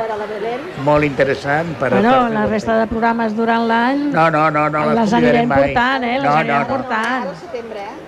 [0.86, 1.90] molt interessant per...
[1.94, 5.48] Bueno, fer la resta de programes durant l'any No, no, no, no les, les anirem
[5.50, 5.64] mai.
[5.64, 6.16] portant, eh?
[6.20, 6.68] Les no, anirem no, no.
[6.76, 7.28] portant.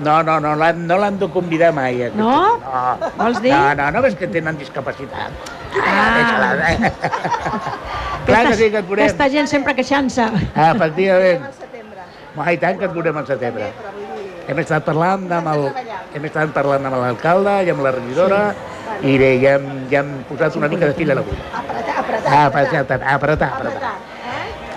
[0.06, 2.02] No, no, no, l'han- no l'han de convidar mai.
[2.06, 2.22] aquesta.
[2.22, 2.58] No?
[2.62, 3.12] No.
[3.18, 3.54] Vols dir?
[3.54, 5.32] No, no, no ves que tenen discapacitat.
[5.82, 6.06] Ah.
[6.18, 6.92] Deixa-la, eh?
[8.28, 8.92] Clar que sí que et.
[9.00, 10.28] Aquesta gent sempre queixant-se.
[10.54, 11.48] Ah, efectivament.
[12.38, 13.72] Ah, i tant que et veurem al setembre.
[14.48, 15.64] hem estat parlant amb el,
[16.16, 18.42] hem estat parlant amb l'alcalde i amb la regidora
[19.04, 21.44] i bé, ja hem, ja hem posat una mica de fil a l'agulla.
[21.54, 23.92] Apretar, apretar, Ah, apretar, apretar, apretar, apretar.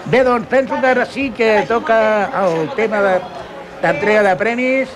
[0.07, 2.01] Bé, doncs penso que ara sí que toca
[2.43, 3.21] el tema de-
[3.83, 4.89] d'entrega de, premis.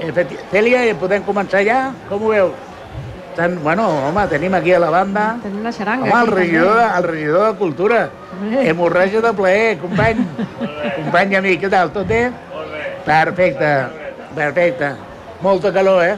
[0.00, 1.92] Efecti- Cèlia, podem començar ja?
[2.08, 2.52] Com ho veus?
[3.38, 6.08] Tan, bueno, home, tenim aquí a la banda Tenim la xaranga.
[6.10, 7.98] home, el regidor, el regidor de Cultura.
[8.40, 8.64] Bé.
[8.70, 10.24] Hemorràgia de plaer, company.
[10.96, 11.92] company i amic, què tal?
[11.94, 12.24] Tot bé?
[13.06, 13.68] Perfecte,
[14.34, 14.88] perfecte.
[15.40, 16.16] Molta calor, eh?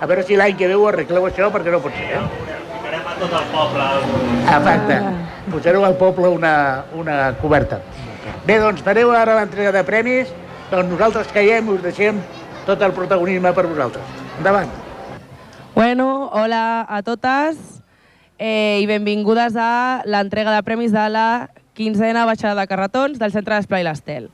[0.00, 2.24] A veure si l'any que ve ho arregleu això, perquè no pot ser, eh?
[2.72, 3.86] Ficarem a tot el poble.
[4.56, 4.98] Exacte.
[5.52, 6.54] Posareu al poble una,
[6.98, 7.78] una coberta.
[8.46, 10.34] Bé, doncs fareu ara l'entrega de premis,
[10.72, 12.18] doncs nosaltres caiem i us deixem
[12.66, 14.18] tot el protagonisme per vosaltres.
[14.40, 14.74] Endavant.
[15.76, 17.58] Bueno, hola a totes
[18.38, 23.58] eh, i benvingudes a l'entrega de premis de la quinzena baixada de carretons del Centre
[23.58, 24.30] d'Esplai l'Estel.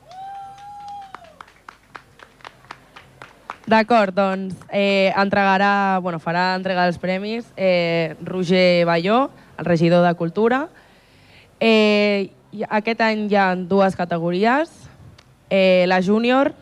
[3.66, 10.14] D'acord, doncs eh, entregarà, bueno, farà entrega dels premis eh, Roger Balló, el regidor de
[10.14, 10.60] Cultura.
[11.58, 12.30] Eh,
[12.68, 14.70] aquest any hi ha dues categories.
[15.50, 16.52] Eh, la júnior,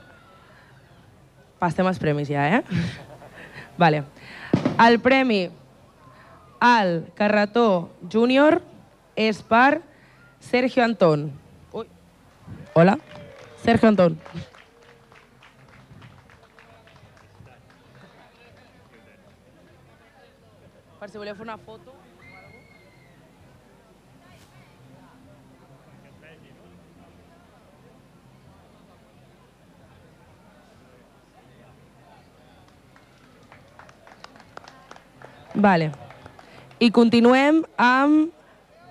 [1.61, 2.64] passem als premis ja, eh?
[3.85, 4.07] Vale.
[4.81, 5.51] El premi
[6.59, 8.62] al carretó júnior
[9.14, 9.83] és per
[10.40, 11.27] Sergio Antón.
[11.73, 11.85] Ui.
[12.73, 12.97] Hola.
[13.62, 14.16] Sergio Antón.
[21.01, 21.89] Per si voleu fer una foto.
[35.54, 35.90] Vale.
[36.78, 38.30] I continuem amb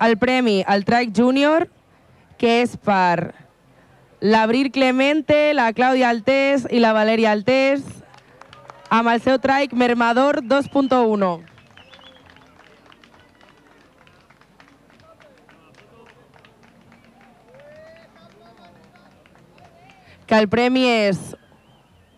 [0.00, 1.68] el premi al Trike Júnior,
[2.38, 3.34] que és per
[4.20, 7.84] l'Abril Clemente, la Clàudia Altés i la Valeria Altés,
[8.90, 11.40] amb el seu trike Mermador 2.1.
[20.26, 21.18] Que el premi és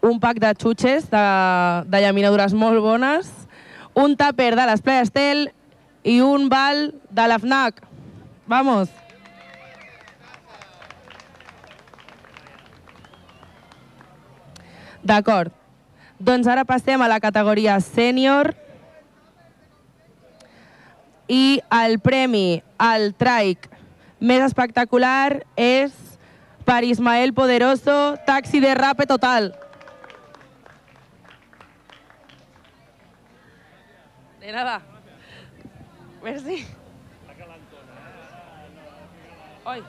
[0.03, 1.27] un pack de xutxes de,
[1.89, 3.31] de llaminadures molt bones,
[3.95, 5.47] un tàper de l'Esplai Estel
[6.03, 7.83] i un bal de la FNAC.
[8.47, 8.89] Vamos.
[15.03, 15.53] D'acord.
[16.23, 18.53] Doncs ara passem a la categoria sènior
[21.27, 23.67] i el premi al traic
[24.23, 25.91] més espectacular és
[26.63, 29.51] per Ismael Poderoso, taxi de rape total.
[34.43, 34.83] De nada.
[36.21, 36.67] Merci.
[39.65, 39.83] Oi.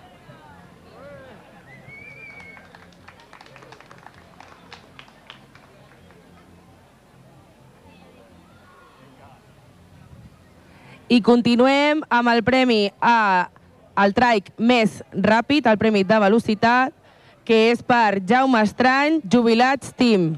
[11.10, 13.50] I continuem amb el premi a
[14.06, 16.94] el traic més ràpid, el premi de velocitat,
[17.42, 20.36] que és per Jaume Estrany, Jubilats Team.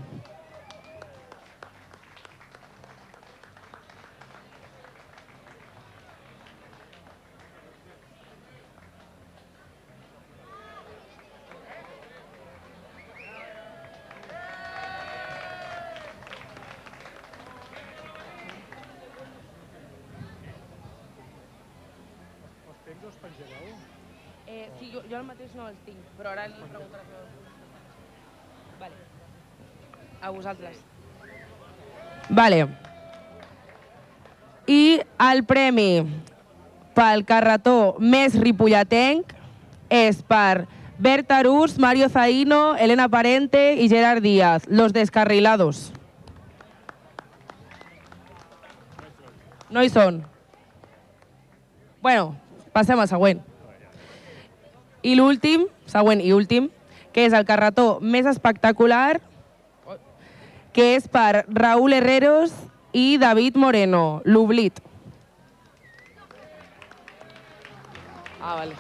[25.15, 27.07] Jo, el mateix no els tinc, però ara li preguntaràs...
[27.15, 28.95] a- Vale.
[30.21, 30.77] A vosaltres.
[32.29, 32.65] Vale.
[34.67, 34.99] I
[35.29, 35.89] el premi
[36.97, 39.31] pel carretó més ripolletenc
[39.93, 40.65] és per
[40.97, 45.91] Berta Arús, Mario Zaino, Elena Parente i Gerard Díaz, los descarrilados.
[49.69, 50.21] No hi són.
[52.01, 52.35] Bueno,
[52.71, 53.41] passem al següent.
[55.05, 56.71] I l'últim, següent i últim,
[57.13, 59.19] que és el carretó més espectacular,
[60.73, 62.55] que és per Raúl Herreros
[62.91, 64.81] i David Moreno, l'Oblit.
[68.41, 68.75] Ah, vale.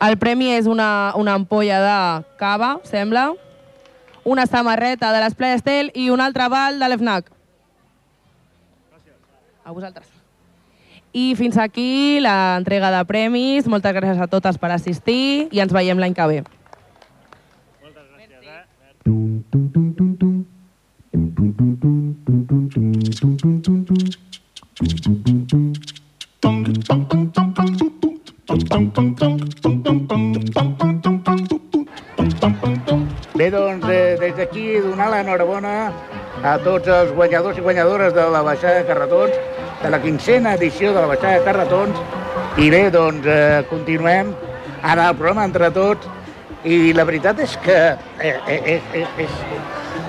[0.00, 1.96] El premi és una, una ampolla de
[2.40, 3.30] cava, sembla,
[4.24, 7.30] una samarreta de l'Esplai Estel i un altre val de l'EFNAC.
[9.64, 10.08] A vosaltres.
[11.12, 13.66] I fins aquí l'entrega de premis.
[13.66, 16.42] Moltes gràcies a totes per assistir i ens veiem l'any que ve.
[19.02, 19.90] Tum, tum, tum.
[33.40, 35.70] Bé, doncs, eh, des d'aquí donar l'enhorabona
[36.44, 39.32] a tots els guanyadors i guanyadores de la Baixada de Carretons,
[39.80, 42.02] de la quincena edició de la Baixada de Carretons.
[42.60, 44.34] I bé, doncs, eh, continuem
[44.82, 46.04] en el programa entre tots.
[46.68, 47.96] I la veritat és que eh,
[48.28, 49.40] eh, eh, és, és,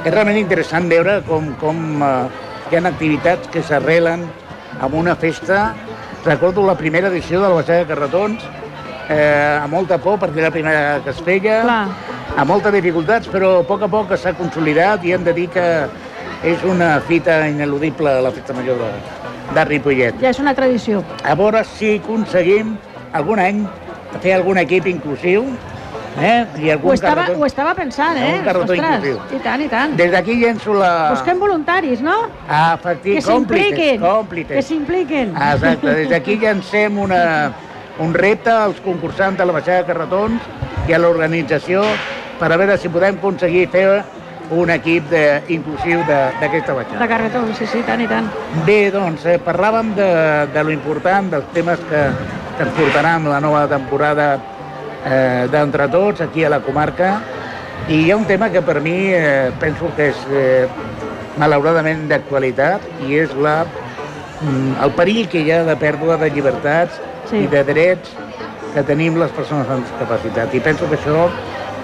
[0.03, 2.13] és realment interessant veure com, com eh,
[2.67, 4.27] hi ha activitats que s'arrelen
[4.81, 5.69] amb una festa.
[6.25, 8.43] Recordo la primera edició de la Baixada de Carretons,
[9.07, 11.85] eh, amb molta por perquè era la primera que es feia, Clar.
[12.37, 15.65] Amb moltes dificultats, però a poc a poc s'ha consolidat i hem de dir que
[16.47, 18.91] és una fita ineludible la festa major de,
[19.55, 20.15] de Ripollet.
[20.23, 21.03] Ja és una tradició.
[21.23, 22.75] A veure si aconseguim
[23.17, 23.65] algun any
[24.23, 25.45] fer algun equip inclusiu
[26.19, 26.45] eh?
[26.59, 27.39] i Ho algun estava, carretó.
[27.39, 28.37] ho estava pensant, eh?
[28.39, 29.19] Un carretó inclusiu.
[29.37, 29.93] I tant, i tant.
[29.99, 30.91] Des d'aquí llenço la...
[31.13, 32.15] Busquem voluntaris, no?
[32.47, 33.21] Ah, efecti, Que
[34.01, 34.71] còmplices.
[35.07, 35.27] Que.
[35.35, 37.51] Ah, Exacte, des d'aquí llancem una,
[37.99, 40.41] un repte als concursants de la Baixada de Carretons
[40.89, 41.83] i a l'organització
[42.41, 43.85] per a veure si podem aconseguir fer
[44.51, 45.23] un equip de,
[45.53, 47.07] inclusiu de- d'aquesta De baixada.
[47.07, 48.27] carretó, sí, sí, tant i tant.
[48.65, 50.07] Bé, doncs, eh, parlàvem de,
[50.53, 52.01] de lo important, dels temes que,
[52.57, 54.39] que ens portaran la nova temporada
[55.05, 57.13] eh, d'Entre Tots, aquí a la comarca,
[57.87, 60.67] i hi ha un tema que per mi eh, penso que és eh,
[61.39, 63.61] malauradament d'actualitat, i és la,
[64.41, 66.99] mm, el perill que hi ha de pèrdua de llibertats
[67.31, 67.45] Sí.
[67.45, 68.09] i de drets
[68.73, 70.51] que tenim les persones amb discapacitat.
[70.53, 71.29] I penso que això,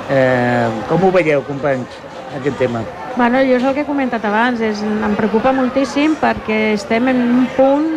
[0.10, 2.00] eh, com ho veieu, companys,
[2.39, 2.84] aquest tema?
[3.17, 7.24] Bueno, jo és el que he comentat abans, és, em preocupa moltíssim perquè estem en
[7.41, 7.88] un punt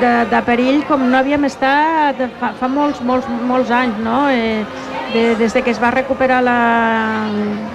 [0.00, 4.22] de, de perill com no havíem estat fa, fa molts, molts, molts anys, no?
[4.32, 4.64] Eh,
[5.12, 6.58] de, des de que es va recuperar la,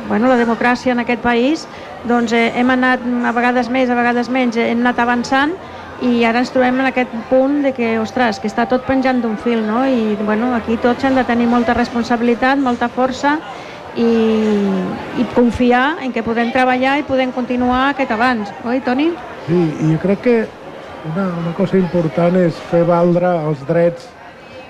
[0.08, 1.68] bueno, la democràcia en aquest país,
[2.08, 5.56] doncs eh, hem anat a vegades més, a vegades menys, hem anat avançant
[6.04, 9.38] i ara ens trobem en aquest punt de que, ostres, que està tot penjant d'un
[9.40, 9.86] fil, no?
[9.88, 13.38] I, bueno, aquí tots hem de tenir molta responsabilitat, molta força
[13.96, 14.10] i,
[15.22, 19.10] i confiar en que podem treballar i podem continuar aquest abans, oi, Toni?
[19.48, 20.38] Sí, i jo crec que
[21.14, 24.08] una, una cosa important és fer valdre els drets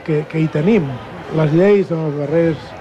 [0.05, 0.87] que, que hi tenim.
[1.35, 2.73] Les lleis en els darrers,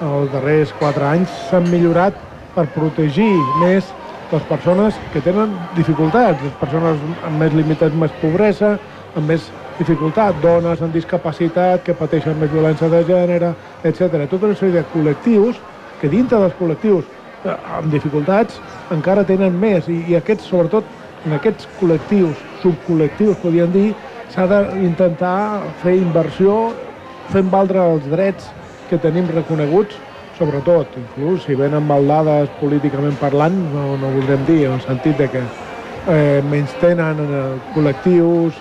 [0.00, 2.16] en els darrers quatre anys s'han millorat
[2.56, 3.90] per protegir més
[4.32, 8.76] les persones que tenen dificultats, les persones amb més limitats, més pobresa,
[9.16, 13.52] amb més dificultat, dones amb discapacitat que pateixen més violència de gènere,
[13.84, 14.24] etc.
[14.30, 15.60] Tota una sèrie de col·lectius
[16.00, 17.04] que dintre dels col·lectius
[17.44, 18.60] eh, amb dificultats
[18.94, 20.88] encara tenen més i, i aquests, sobretot
[21.26, 23.90] en aquests col·lectius, subcol·lectius, podríem dir,
[24.32, 26.72] s'ha d'intentar fer inversió
[27.32, 28.48] fent valdre els drets
[28.88, 29.94] que tenim reconeguts,
[30.38, 35.28] sobretot, inclús si venen maldades políticament parlant, no, no voldrem dir, en el sentit de
[35.32, 37.20] que eh, menys tenen
[37.74, 38.58] col·lectius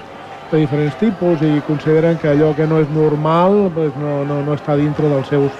[0.52, 4.56] de diferents tipus i consideren que allò que no és normal pues no, no, no
[4.58, 5.58] està dintre dels seus,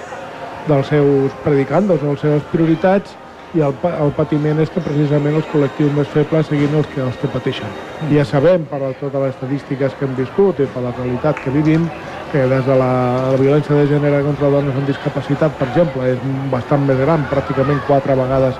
[0.68, 3.16] dels seus predicandos, de les seves prioritats
[3.52, 7.18] i el, el patiment és que precisament els col·lectius més febles siguin els que, els
[7.20, 7.68] que pateixen.
[8.08, 11.52] I ja sabem, per totes les estadístiques que hem viscut i per la realitat que
[11.52, 11.84] vivim,
[12.32, 12.92] que des de la,
[13.30, 17.82] la violència de gènere contra dones amb discapacitat, per exemple, és bastant més gran, pràcticament
[17.84, 18.58] quatre vegades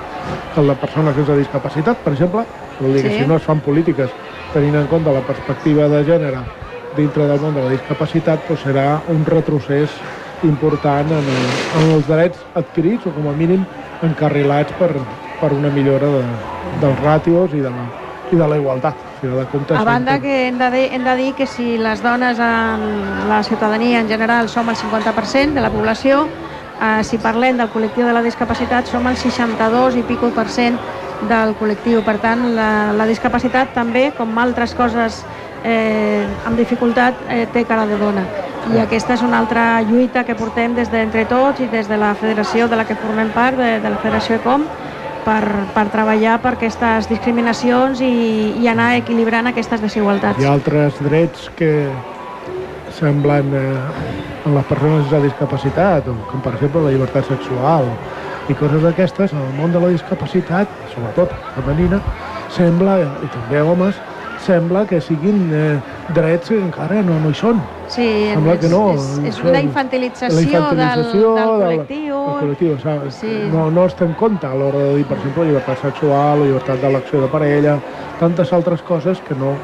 [0.52, 2.44] que el de persones sense discapacitat, per exemple.
[2.78, 3.22] Vol dir que Sí.
[3.22, 4.16] si no es fan polítiques
[4.52, 6.44] tenint en compte la perspectiva de gènere
[6.92, 10.02] dintre del món de la discapacitat, doncs serà un retrocés
[10.44, 11.28] important en,
[11.72, 13.64] en els drets adquirits o com a mínim
[14.02, 14.90] encarrilats per,
[15.40, 16.24] per una millora de,
[16.85, 17.88] dels ràtios i de la,
[18.30, 19.06] i de la igualtat.
[19.22, 21.78] Al final de comptes, A banda que hem de, dir, hem de dir que si
[21.78, 26.26] les dones en la ciutadania en general som el 50% de la població,
[26.82, 30.74] eh, si parlem del col·lectiu de la discapacitat som el 62 i pico per cent
[31.30, 32.02] del col·lectiu.
[32.02, 35.22] Per tant, la, la discapacitat també, com altres coses
[35.62, 38.26] eh, amb dificultat, eh, té cara de dona.
[38.74, 42.16] I aquesta és una altra lluita que portem des d'entre tots i des de la
[42.18, 44.66] federació de la que formem part, de, de la Federació ECOM,
[45.27, 45.42] per,
[45.75, 48.14] per treballar per aquestes discriminacions i,
[48.62, 50.40] i anar equilibrant aquestes desigualtats.
[50.40, 51.73] Hi ha altres drets que
[52.98, 53.62] semblen eh,
[54.46, 57.88] en les persones sense discapacitat, com per exemple la llibertat sexual
[58.50, 62.02] i coses d'aquestes, en el món de la discapacitat, sobretot femenina,
[62.52, 64.00] sembla, i també homes,
[64.43, 65.81] sembla que siguin eh,
[66.15, 67.61] drets que encara no, no hi són.
[67.93, 68.83] Sí, Sembla que no.
[68.95, 72.23] és, és la infantilització, la infantilització del, del del- col·lectiu.
[72.25, 73.21] del col·lectiu saps?
[73.23, 73.33] Sí.
[73.53, 76.81] No, no es té en compte a l'hora de dir, per exemple, llibertat sexual llibertat
[76.83, 77.79] d'elecció de parella,
[78.21, 79.55] tantes altres coses que no,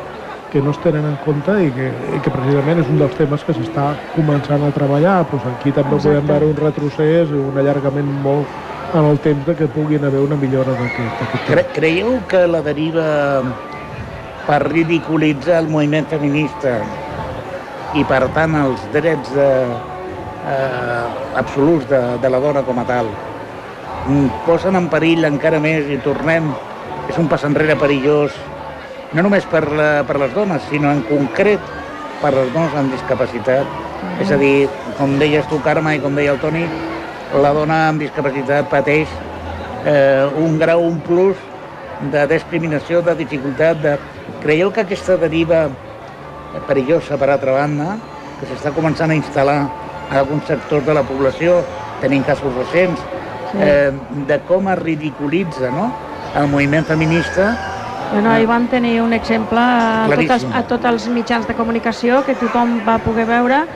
[0.53, 3.43] que no es tenen en compte i que, i que precisament és un dels temes
[3.45, 5.18] que s'està començant a treballar.
[5.29, 6.14] Pues aquí també Exacte.
[6.20, 8.47] podem veure un retrocés un allargament molt
[8.95, 11.57] en el temps de que puguin haver una millora d'aquest d'aquest tema.
[11.59, 13.43] Cre creieu que la deriva
[14.49, 16.78] per ridiculitzar el moviment feminista
[17.96, 19.49] i, per tant, els drets de,
[20.49, 21.03] eh,
[21.36, 23.11] absoluts de, de la dona com a tal.
[24.09, 26.53] Mm, Posen en perill encara més i tornem...
[27.09, 28.34] És un pas enrere perillós,
[29.16, 31.70] no només per, la, per les dones, sinó en concret
[32.20, 33.64] per les dones amb discapacitat.
[34.20, 34.68] És a dir,
[34.99, 36.66] com deies tu, Carme, i com deia el Toni,
[37.40, 39.09] la dona amb discapacitat pateix
[39.88, 41.47] eh, un grau, un plus
[42.12, 43.82] de discriminació, de dificultat.
[43.82, 43.96] De...
[44.42, 45.66] Creieu que aquesta deriva
[46.68, 47.96] perillosa, per altra banda,
[48.38, 49.61] que s'està començant a instal·lar
[50.09, 51.61] en alguns sectors de la població,
[52.01, 53.03] tenim casos recents,
[53.59, 53.90] eh,
[54.28, 55.90] de com es ridiculitza no?
[56.36, 57.57] el moviment feminista
[58.12, 60.53] Bueno, ahir vam tenir un exemple a Claríssim.
[60.57, 63.66] a tots els mitjans de comunicació que tothom va poder veure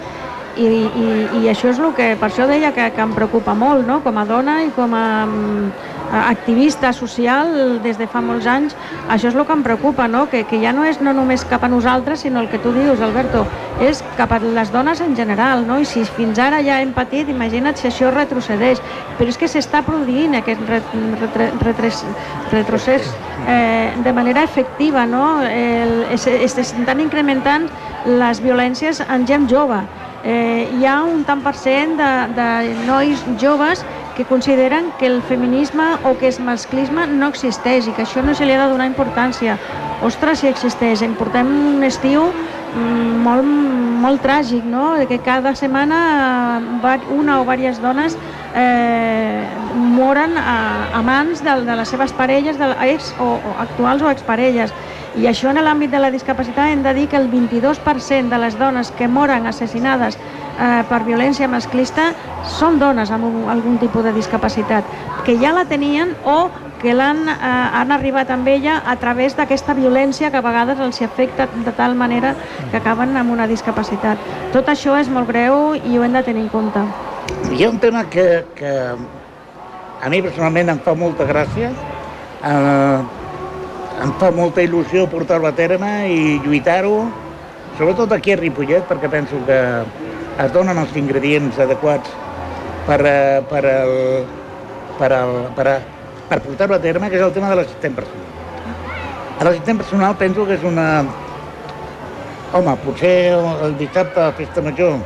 [0.56, 1.06] i, i,
[1.42, 4.00] i això és el que, per això deia que, que em preocupa molt, no?
[4.04, 8.76] com a dona i com a, mm, a activista social des de fa molts anys,
[9.08, 10.26] això és el que em preocupa, no?
[10.30, 13.00] Que, que ja no és no només cap a nosaltres, sinó el que tu dius,
[13.00, 13.46] Alberto,
[13.80, 15.78] és cap a les dones en general, no?
[15.80, 18.82] i si fins ara ja hem patit, imagina't si això retrocedeix,
[19.18, 20.82] però és que s'està produint aquest re,
[21.20, 22.04] retre, retres,
[22.52, 23.08] retrocés
[23.48, 25.40] eh, de manera efectiva, no?
[25.42, 27.68] El, es, es estan incrementant
[28.06, 29.80] les violències en gent jove.
[30.22, 32.48] Eh, hi ha un tant per cent de, de
[32.86, 33.82] nois joves
[34.16, 38.34] que consideren que el feminisme o que el masclisme no existeix i que això no
[38.34, 39.56] se li ha de donar importància.
[40.02, 43.46] Ostres, si existeix, em portem un estiu mm, molt,
[44.02, 44.94] molt tràgic, no?
[45.08, 46.00] Que cada setmana
[46.58, 48.16] eh, una o diverses dones
[48.54, 54.02] eh, moren a, a mans de, de les seves parelles, de ex o, o actuals
[54.02, 54.74] o exparelles.
[55.20, 58.56] I això en l'àmbit de la discapacitat hem de dir que el 22% de les
[58.58, 62.12] dones que moren assassinades eh, per violència masclista
[62.48, 64.88] són dones amb un, algun tipus de discapacitat,
[65.26, 66.48] que ja la tenien o
[66.80, 71.02] que l'han eh, han arribat amb ella a través d'aquesta violència que a vegades els
[71.04, 72.34] afecta de tal manera
[72.70, 74.18] que acaben amb una discapacitat.
[74.56, 76.82] Tot això és molt greu i ho hem de tenir en compte.
[77.52, 78.72] Hi ha un tema que, que
[80.02, 81.70] a mi personalment em fa molta gràcia,
[82.42, 83.21] eh,
[84.00, 87.04] em fa molta il·lusió portar-ho a terme i lluitar-ho,
[87.78, 89.58] sobretot aquí a Ripollet, perquè penso que
[90.42, 92.10] es donen els ingredients adequats
[92.86, 93.94] per, eh, per, el,
[94.98, 95.66] per, el, per,
[96.30, 98.28] per portar-ho a terme, que és el tema de l'assistent personal.
[99.42, 101.04] L'assistent personal penso que és una...
[102.52, 103.32] Home, potser
[103.64, 104.98] el dissabte a Festa Major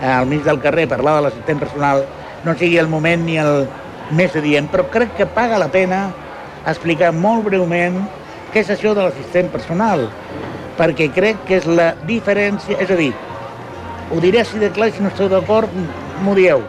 [0.00, 2.06] eh, al mig del carrer parlar de l'assistent personal
[2.44, 3.66] no sigui el moment ni el
[4.16, 6.06] més adient, però crec que paga la pena
[6.66, 8.00] explicar molt breument
[8.52, 10.08] què és això de l'assistent personal,
[10.78, 13.12] perquè crec que és la diferència, és a dir,
[14.10, 15.70] ho diré així de clar, si no esteu d'acord,
[16.24, 16.64] m'ho dieu.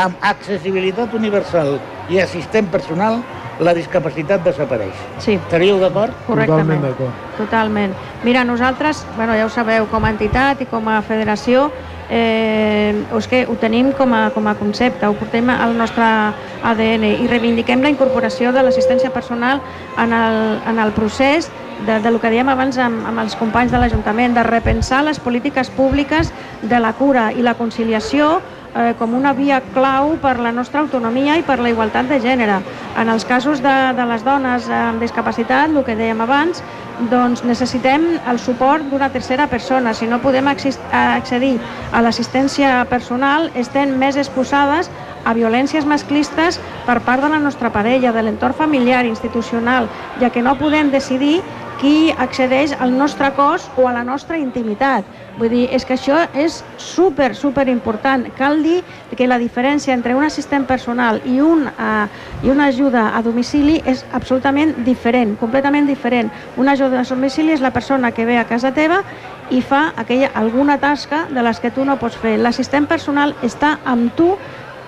[0.00, 1.76] Amb accessibilitat universal
[2.10, 3.20] i assistent personal,
[3.62, 4.94] la discapacitat desapareix.
[5.22, 5.36] Sí.
[5.38, 6.14] Estaríeu d'acord?
[6.26, 6.66] Correctament.
[6.66, 7.20] Totalment d'acord.
[7.38, 7.94] Totalment.
[8.24, 11.68] Mira, nosaltres, bueno, ja ho sabeu, com a entitat i com a federació,
[12.10, 17.06] eh, és que ho tenim com a, com a concepte, ho portem al nostre ADN
[17.24, 19.62] i reivindiquem la incorporació de l'assistència personal
[19.98, 21.50] en el, en el procés
[21.86, 25.20] de, de lo que dèiem abans amb, amb els companys de l'Ajuntament, de repensar les
[25.20, 26.32] polítiques públiques
[26.62, 28.38] de la cura i la conciliació
[28.74, 32.60] eh, com una via clau per la nostra autonomia i per la igualtat de gènere.
[32.98, 36.62] En els casos de, de les dones amb discapacitat, el que dèiem abans,
[37.10, 39.94] doncs necessitem el suport d'una tercera persona.
[39.94, 41.56] Si no podem accedir
[41.92, 44.90] a l'assistència personal, estem més exposades
[45.24, 49.88] a violències masclistes per part de la nostra parella, de l'entorn familiar, institucional,
[50.20, 51.40] ja que no podem decidir
[51.80, 55.04] qui accedeix al nostre cos o a la nostra intimitat.
[55.38, 58.26] Vull dir, és que això és super, super important.
[58.38, 58.82] Cal dir
[59.16, 62.06] que la diferència entre un assistent personal i, un, uh,
[62.44, 66.30] i una ajuda a domicili és absolutament diferent, completament diferent.
[66.56, 69.02] Una ajuda a domicili és la persona que ve a casa teva
[69.50, 72.38] i fa aquella, alguna tasca de les que tu no pots fer.
[72.38, 74.36] L'assistent personal està amb tu,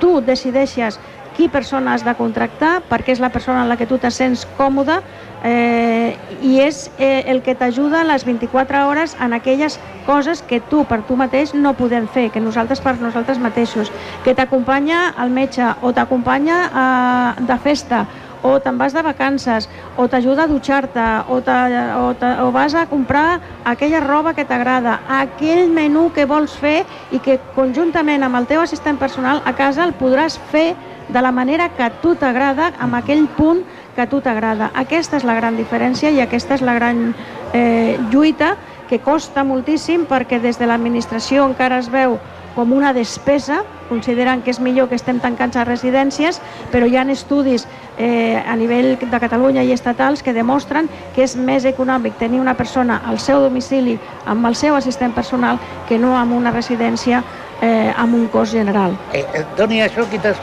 [0.01, 1.01] tu decideixes
[1.37, 4.47] qui persona has de contractar perquè és la persona en la que tu te sents
[4.57, 4.97] còmode
[5.45, 10.85] eh, i és eh, el que t'ajuda les 24 hores en aquelles coses que tu
[10.89, 13.93] per tu mateix no podem fer, que nosaltres per nosaltres mateixos,
[14.25, 18.07] que t'acompanya al metge o t'acompanya eh, de festa
[18.47, 19.65] o te'n vas de vacances,
[19.99, 24.45] o t'ajuda a dutxar-te, o, te- o, te- o vas a comprar aquella roba que
[24.47, 29.55] t'agrada, aquell menú que vols fer i que conjuntament amb el teu assistent personal a
[29.59, 30.77] casa el podràs fer
[31.09, 33.63] de la manera que a tu t'agrada, amb aquell punt
[33.95, 34.71] que a tu t'agrada.
[34.75, 37.15] Aquesta és la gran diferència i aquesta és la gran
[37.53, 38.57] eh, lluita
[38.89, 42.19] que costa moltíssim perquè des de l'administració encara es veu
[42.57, 43.59] com una despesa,
[43.91, 46.39] consideren que és millor que estem tancats a residències,
[46.73, 47.67] però hi ha estudis
[47.99, 52.55] eh, a nivell de Catalunya i estatals que demostren que és més econòmic tenir una
[52.57, 57.23] persona al seu domicili amb el seu assistent personal que no amb una residència
[57.61, 58.97] eh, amb un cost general.
[59.13, 60.41] Eh, eh, Toni, això que t'has-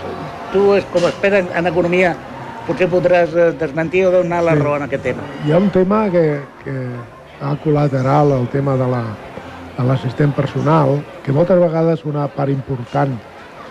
[0.53, 2.13] tu, és com espera en, en economia,
[2.67, 4.61] potser podràs eh, desmentir o donar la Sí.
[4.61, 5.25] raó en aquest tema.
[5.43, 6.25] Hi ha un tema que,
[6.63, 6.75] que
[7.43, 9.03] ha col·lateral, el tema de la
[9.73, 13.15] de l'assistent personal, que moltes vegades una part important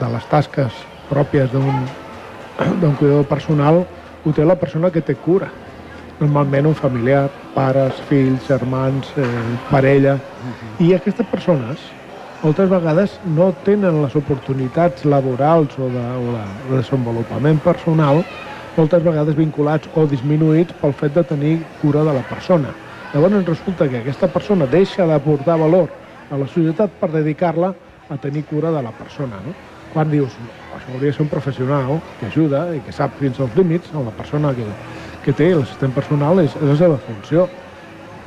[0.03, 3.85] de les tasques pròpies d'un cuidador personal
[4.23, 5.53] ho té la persona que té cura.
[6.19, 10.19] Normalment un familiar, pares, fills, germans, eh, parella.
[10.79, 11.87] I aquestes persones
[12.43, 18.25] moltes vegades no tenen les oportunitats laborals o de, o de desenvolupament personal
[18.77, 22.73] moltes vegades vinculats o disminuïts pel fet de tenir cura de la persona.
[23.13, 25.91] Llavors resulta que aquesta persona deixa d'aportar valor
[26.31, 27.75] a la societat per dedicar-la
[28.09, 29.41] a tenir cura de la persona.
[29.45, 29.53] No?
[29.93, 30.39] Quan dius,
[30.73, 34.15] això hauria de ser un professional que ajuda i que sap fins als límits, la
[34.17, 34.65] persona que,
[35.23, 37.47] que té l'assistent personal és, és la seva funció.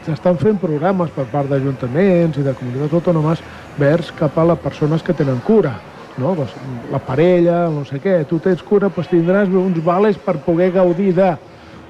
[0.05, 3.41] S'estan fent programes per part d'ajuntaments i de comunitats autònomes
[3.79, 5.73] vers cap a les persones que tenen cura.
[6.17, 6.35] No?
[6.37, 6.53] Pues,
[6.91, 11.11] la parella, no sé què, tu tens cura, doncs tindràs uns vales per poder gaudir
[11.17, 11.33] de...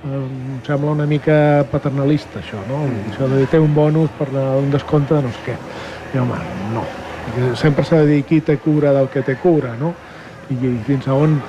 [0.05, 2.83] Em sembla una mica paternalista, això, no?
[3.09, 5.55] Això de dir, té un bonus per un descompte de no sé què.
[6.13, 6.37] I, home,
[6.75, 6.83] no.
[7.57, 9.95] Sempre s'ha de dir qui té cura del que té cura, no?
[10.53, 11.39] I, i fins a on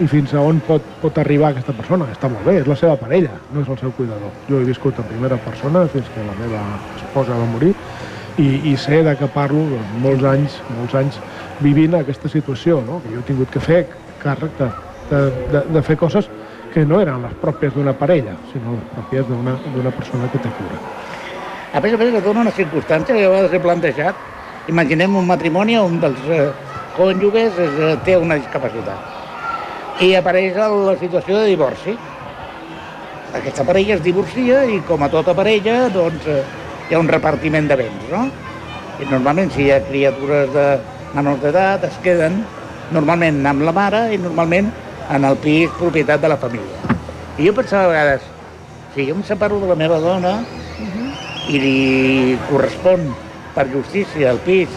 [0.00, 2.06] i fins a on pot, pot arribar aquesta persona.
[2.12, 4.32] Està molt bé, és la seva parella, no és el seu cuidador.
[4.48, 6.62] Jo he viscut en primera persona fins que la meva
[6.96, 7.74] esposa va morir
[8.40, 11.20] i, i sé de què parlo doncs, molts anys, molts anys
[11.60, 13.02] vivint aquesta situació, no?
[13.04, 13.82] que jo he tingut que fer
[14.22, 14.70] càrrec de,
[15.10, 15.22] de,
[15.52, 16.30] de, de fer coses
[16.72, 20.80] que no eren les pròpies d'una parella, sinó les pròpies d'una persona que té cura.
[21.74, 24.26] A més a més, es dona una circumstància que a vegades he plantejat.
[24.70, 26.44] Imaginem un matrimoni on dels eh,
[26.96, 29.19] cònjuges eh, té una discapacitat
[30.00, 31.94] i apareix la situació de divorci.
[33.36, 36.40] Aquesta parella es divorcia i, com a tota parella, doncs, eh,
[36.88, 38.24] hi ha un repartiment de béns, no?
[39.00, 40.64] I normalment, si hi ha criatures de
[41.14, 42.40] menors d'edat, es queden
[42.94, 44.70] normalment amb la mare i normalment
[45.10, 46.96] en el pis propietat de la família.
[47.38, 48.24] I jo pensava a vegades,
[48.94, 50.38] si jo em separo de la meva dona
[51.50, 53.04] i li correspon
[53.54, 54.72] per justícia el pis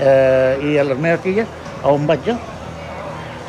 [0.00, 1.48] eh, i a les meves filles,
[1.82, 2.36] a on vaig jo?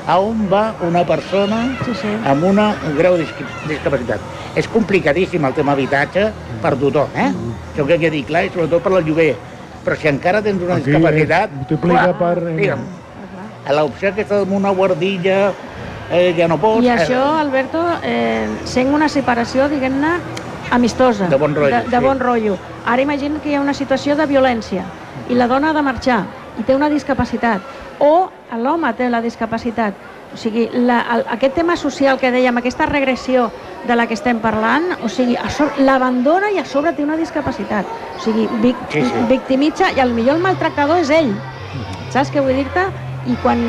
[0.06, 2.12] A on va una persona Sí, sí.
[2.24, 4.22] amb una un disca- discapacitat?
[4.54, 6.28] És complicadíssim el tema habitatge
[6.62, 7.32] per tothom, eh?
[7.74, 9.40] Això que quedi clar, i sobretot per al lloguer.
[9.84, 11.50] Però si encara tens una Aquí, discapacitat...
[11.50, 12.86] eh, multiplica per- Digue'm,
[13.66, 15.52] a l'opció aquesta amb una guardilla
[16.12, 16.86] eh, ja no pots...
[16.86, 20.20] I això, Alberto, eh, sent una separació, diguem-ne,
[20.70, 21.28] amistosa.
[21.30, 22.04] De bon rotllo, De, de sí.
[22.06, 22.58] bon rotllo.
[22.86, 24.86] Ara imagina que hi ha una situació de violència
[25.30, 26.26] i la dona ha de marxar
[26.60, 27.62] i té una discapacitat
[28.00, 29.94] o l'home té la discapacitat.
[30.34, 33.50] O sigui, la, el, aquest tema social que dèiem, aquesta regressió
[33.88, 35.48] de la que estem parlant, o sigui, a
[35.80, 37.86] l'abandona i a sobre té una discapacitat.
[38.18, 39.26] O sigui, vic, Sí, sí.
[39.30, 41.32] victimitza i al millor el maltractador és ell.
[42.12, 42.86] Saps què vull dir-te?
[43.26, 43.62] I quan,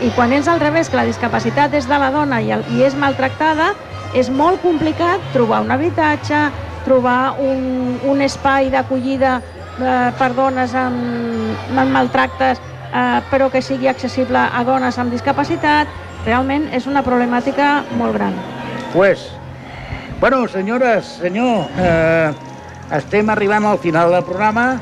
[0.00, 2.84] I quan és al revés, que la discapacitat és de la dona i, el, i
[2.86, 3.72] és maltractada,
[4.14, 6.46] és molt complicat trobar un habitatge,
[6.86, 12.60] trobar un, un espai d'acollida eh, per dones amb, amb maltractes,
[12.92, 15.88] eh, però que sigui accessible a dones amb discapacitat.
[16.26, 18.36] Realment és una problemàtica molt gran.
[18.92, 19.26] Pues,
[20.20, 22.30] bueno, senyores, senyor, eh,
[22.92, 24.76] estem arribant al final del programa,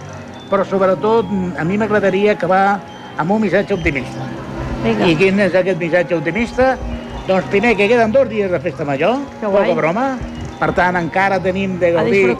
[0.50, 2.80] però sobretot a mi m'agradaria acabar
[3.16, 4.26] amb un missatge optimista.
[4.82, 5.06] Vinga.
[5.06, 6.74] I quin és aquest missatge optimista?
[7.28, 10.06] Doncs primer, que queden dos dies de festa major, poca broma,
[10.58, 12.36] per tant encara tenim de gaudir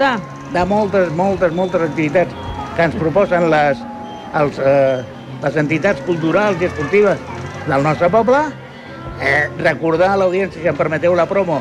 [0.51, 2.35] de moltes, moltes, moltes activitats
[2.75, 3.79] que ens proposen les,
[4.41, 7.19] els, eh, les entitats culturals i esportives
[7.67, 8.41] del nostre poble.
[9.21, 11.61] Eh, recordar a l'audiència, si em permeteu la promo,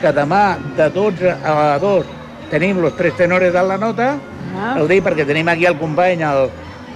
[0.00, 2.06] que demà de 12 a 2
[2.50, 4.16] tenim los tres tenores de la nota,
[4.58, 4.76] Ah.
[4.80, 6.48] ho dic perquè tenim aquí el company, el,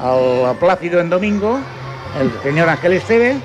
[0.03, 1.59] el Plácido en Domingo,
[2.19, 3.37] el senyor Ángel Esteve,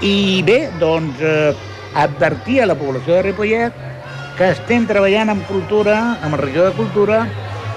[0.00, 1.54] i bé, doncs, eh,
[1.94, 3.72] advertir a la població de Ripollet
[4.36, 7.26] que estem treballant amb cultura, amb la regió de cultura,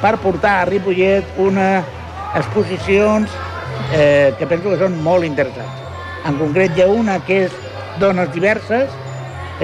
[0.01, 1.85] per portar a Ripollet unes
[2.35, 3.31] exposicions
[3.93, 5.85] eh, que penso que són molt interessants.
[6.29, 7.55] En concret hi ha una que és
[8.01, 8.89] dones diverses,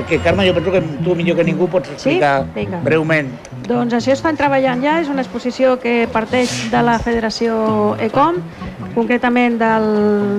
[0.03, 2.81] que Carme jo penso que tu millor que ningú pots explicar Vinga.
[2.83, 3.31] breument.
[3.65, 8.41] Doncs això estan treballant ja, és una exposició que parteix de la Federació ECOM,
[8.93, 9.87] concretament del,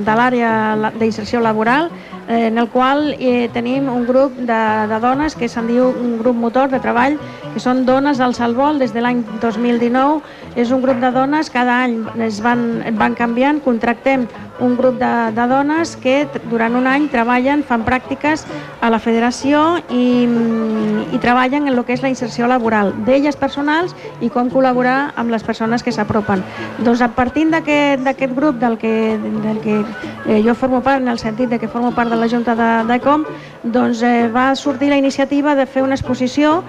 [0.04, 1.90] de l'àrea d'inserció laboral.
[2.28, 6.16] eh, en el qual eh, tenim un grup de, de dones que se'n diu un
[6.18, 7.18] grup motor de treball,
[7.54, 10.20] que són dones al Salvol des de l'any 2019.
[10.56, 14.26] És un grup de dones, cada any es van, van canviant, contractem
[14.60, 18.44] un grup de, de dones que durant un any treballen, fan pràctiques
[18.80, 23.36] a la federació i, mm, i treballen en el que és la inserció laboral d'elles
[23.36, 26.44] personals i com col·laborar amb les persones que s'apropen.
[26.78, 29.80] Doncs a partir d'aquest grup del que, del que
[30.26, 32.70] eh, jo formo part, en el sentit de que formo part de la Junta de,
[32.88, 33.24] de Com,
[33.62, 36.62] doncs eh, va sortir la iniciativa de fer una exposició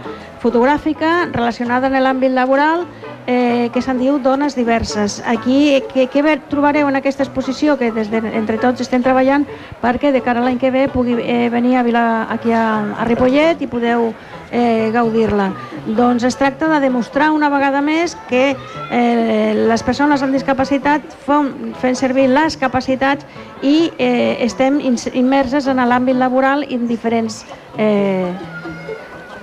[0.47, 2.85] fotogràfica relacionada en l'àmbit laboral
[3.27, 5.19] eh, que se'n diu Dones Diverses.
[5.27, 9.43] Aquí, què, què trobareu en aquesta exposició que des de, entre tots estem treballant
[9.83, 13.07] perquè de cara a l'any que ve pugui eh, venir a Vila, aquí a, a
[13.09, 14.13] Ripollet i podeu
[14.51, 15.51] eh, gaudir-la.
[15.97, 21.73] Doncs es tracta de demostrar una vegada més que eh, les persones amb discapacitat fem,
[21.81, 23.27] fent servir les capacitats
[23.61, 27.43] i eh, estem immerses en l'àmbit laboral en diferents
[27.77, 28.31] eh,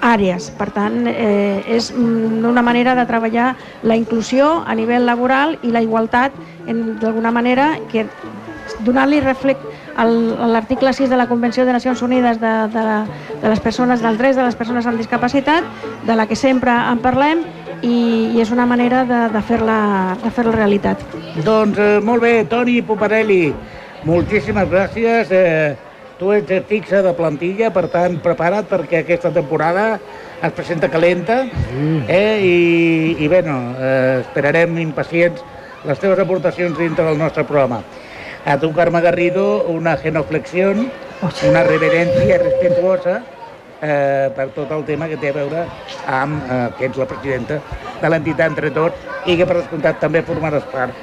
[0.05, 0.51] àrees.
[0.59, 5.73] Per tant, eh, és mm, una manera de treballar la inclusió a nivell laboral i
[5.73, 6.37] la igualtat
[7.01, 8.07] d'alguna manera que
[8.85, 9.61] donant-li reflex
[9.97, 12.85] a l'article 6 de la Convenció de Nacions Unides de, de,
[13.43, 15.65] de les persones, dels drets de les persones amb discapacitat,
[16.07, 17.45] de la que sempre en parlem
[17.83, 19.79] i, i és una manera de, de fer-la
[20.35, 21.05] fer realitat.
[21.45, 23.43] Doncs eh, molt bé, Toni Poparelli,
[24.09, 25.31] moltíssimes gràcies.
[25.31, 29.99] Eh, tu ets fixa de plantilla, per tant, prepara't perquè aquesta temporada
[30.45, 31.43] es presenta calenta
[32.09, 32.57] eh, i,
[33.25, 35.43] i bé, no, eh, esperarem impacients
[35.85, 37.83] les teves aportacions dintre del nostre programa.
[38.45, 40.91] A tu, Carme Garrido, una genoflexión,
[41.49, 43.23] una reverencia respetuosa
[43.81, 45.65] eh, per tot el tema que té a veure
[46.07, 47.61] amb eh, que ets la presidenta
[48.03, 50.95] de l'entitat Entre Tots i que per descomptat també formaràs part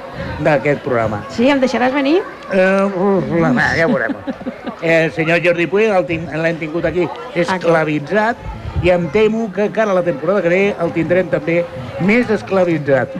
[0.42, 1.22] d'aquest programa.
[1.34, 2.20] Sí, em deixaràs venir?
[2.52, 4.16] Eh, la, mà, ja veurem.
[4.82, 7.08] Eh, el senyor Jordi Puig l'hem tingut aquí
[7.38, 8.38] esclavitzat
[8.82, 11.62] i em temo que encara la temporada que ve el tindrem també
[12.02, 13.14] més esclavitzat.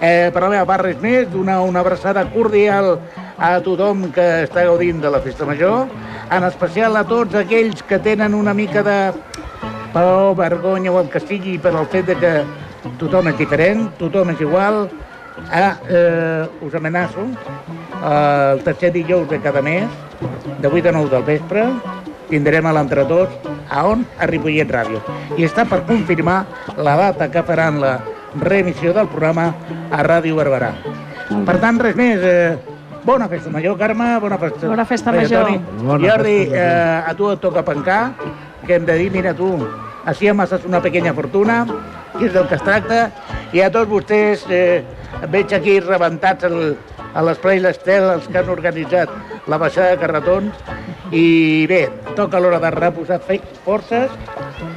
[0.00, 2.98] Eh, per la meva part, res més, donar una abraçada cordial
[3.38, 5.88] a tothom que està gaudint de la Festa Major,
[6.30, 8.98] en especial a tots aquells que tenen una mica de
[9.94, 12.32] por, vergonya o el que sigui per al fet de que
[13.00, 14.88] tothom és diferent, tothom és igual.
[15.50, 17.24] Ah, eh, us amenaço,
[18.06, 19.88] el tercer dijous de cada mes,
[20.60, 21.64] de 8 a 9 del vespre,
[22.28, 23.34] tindrem a l'Entretós,
[23.68, 24.04] a on?
[24.18, 25.02] A Ripollet Ràdio.
[25.36, 26.44] I està per confirmar
[26.76, 27.96] la data que faran la
[28.40, 29.52] reemissió del programa
[29.90, 30.72] a Ràdio Barberà.
[31.46, 32.20] Per tant, res més.
[32.22, 32.56] Eh,
[33.04, 34.18] bona festa major, Carme.
[34.20, 35.46] Bona festa, Bona festa major.
[35.46, 35.60] Toni.
[35.82, 38.14] Bona Jordi, eh, a tu et toca pencar,
[38.66, 39.50] que hem de dir, mira tu,
[40.04, 41.64] així amasses una pequeña fortuna,
[42.18, 43.10] que és del que es tracta,
[43.52, 44.84] i a tots vostès eh,
[45.30, 46.76] veig aquí rebentats el,
[47.14, 49.10] a l'esplai l'Estel, els que han organitzat
[49.50, 50.56] la baixada de carretons,
[51.12, 53.20] i bé, toca l'hora de reposar
[53.64, 54.10] forces,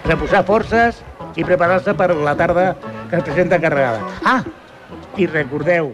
[0.06, 1.04] reposar forces
[1.38, 2.72] i preparar-se per la tarda
[3.10, 4.02] que es presenta carregada.
[4.26, 4.42] Ah,
[5.18, 5.94] i recordeu,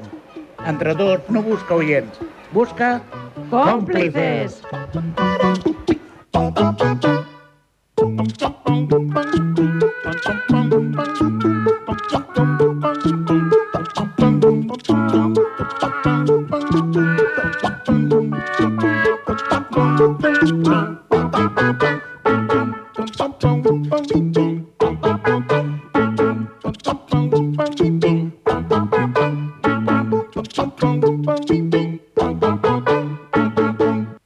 [0.66, 2.24] entre tots, no busca oients,
[2.56, 2.96] busca
[3.52, 4.62] Còmplices!
[7.96, 8.93] Thank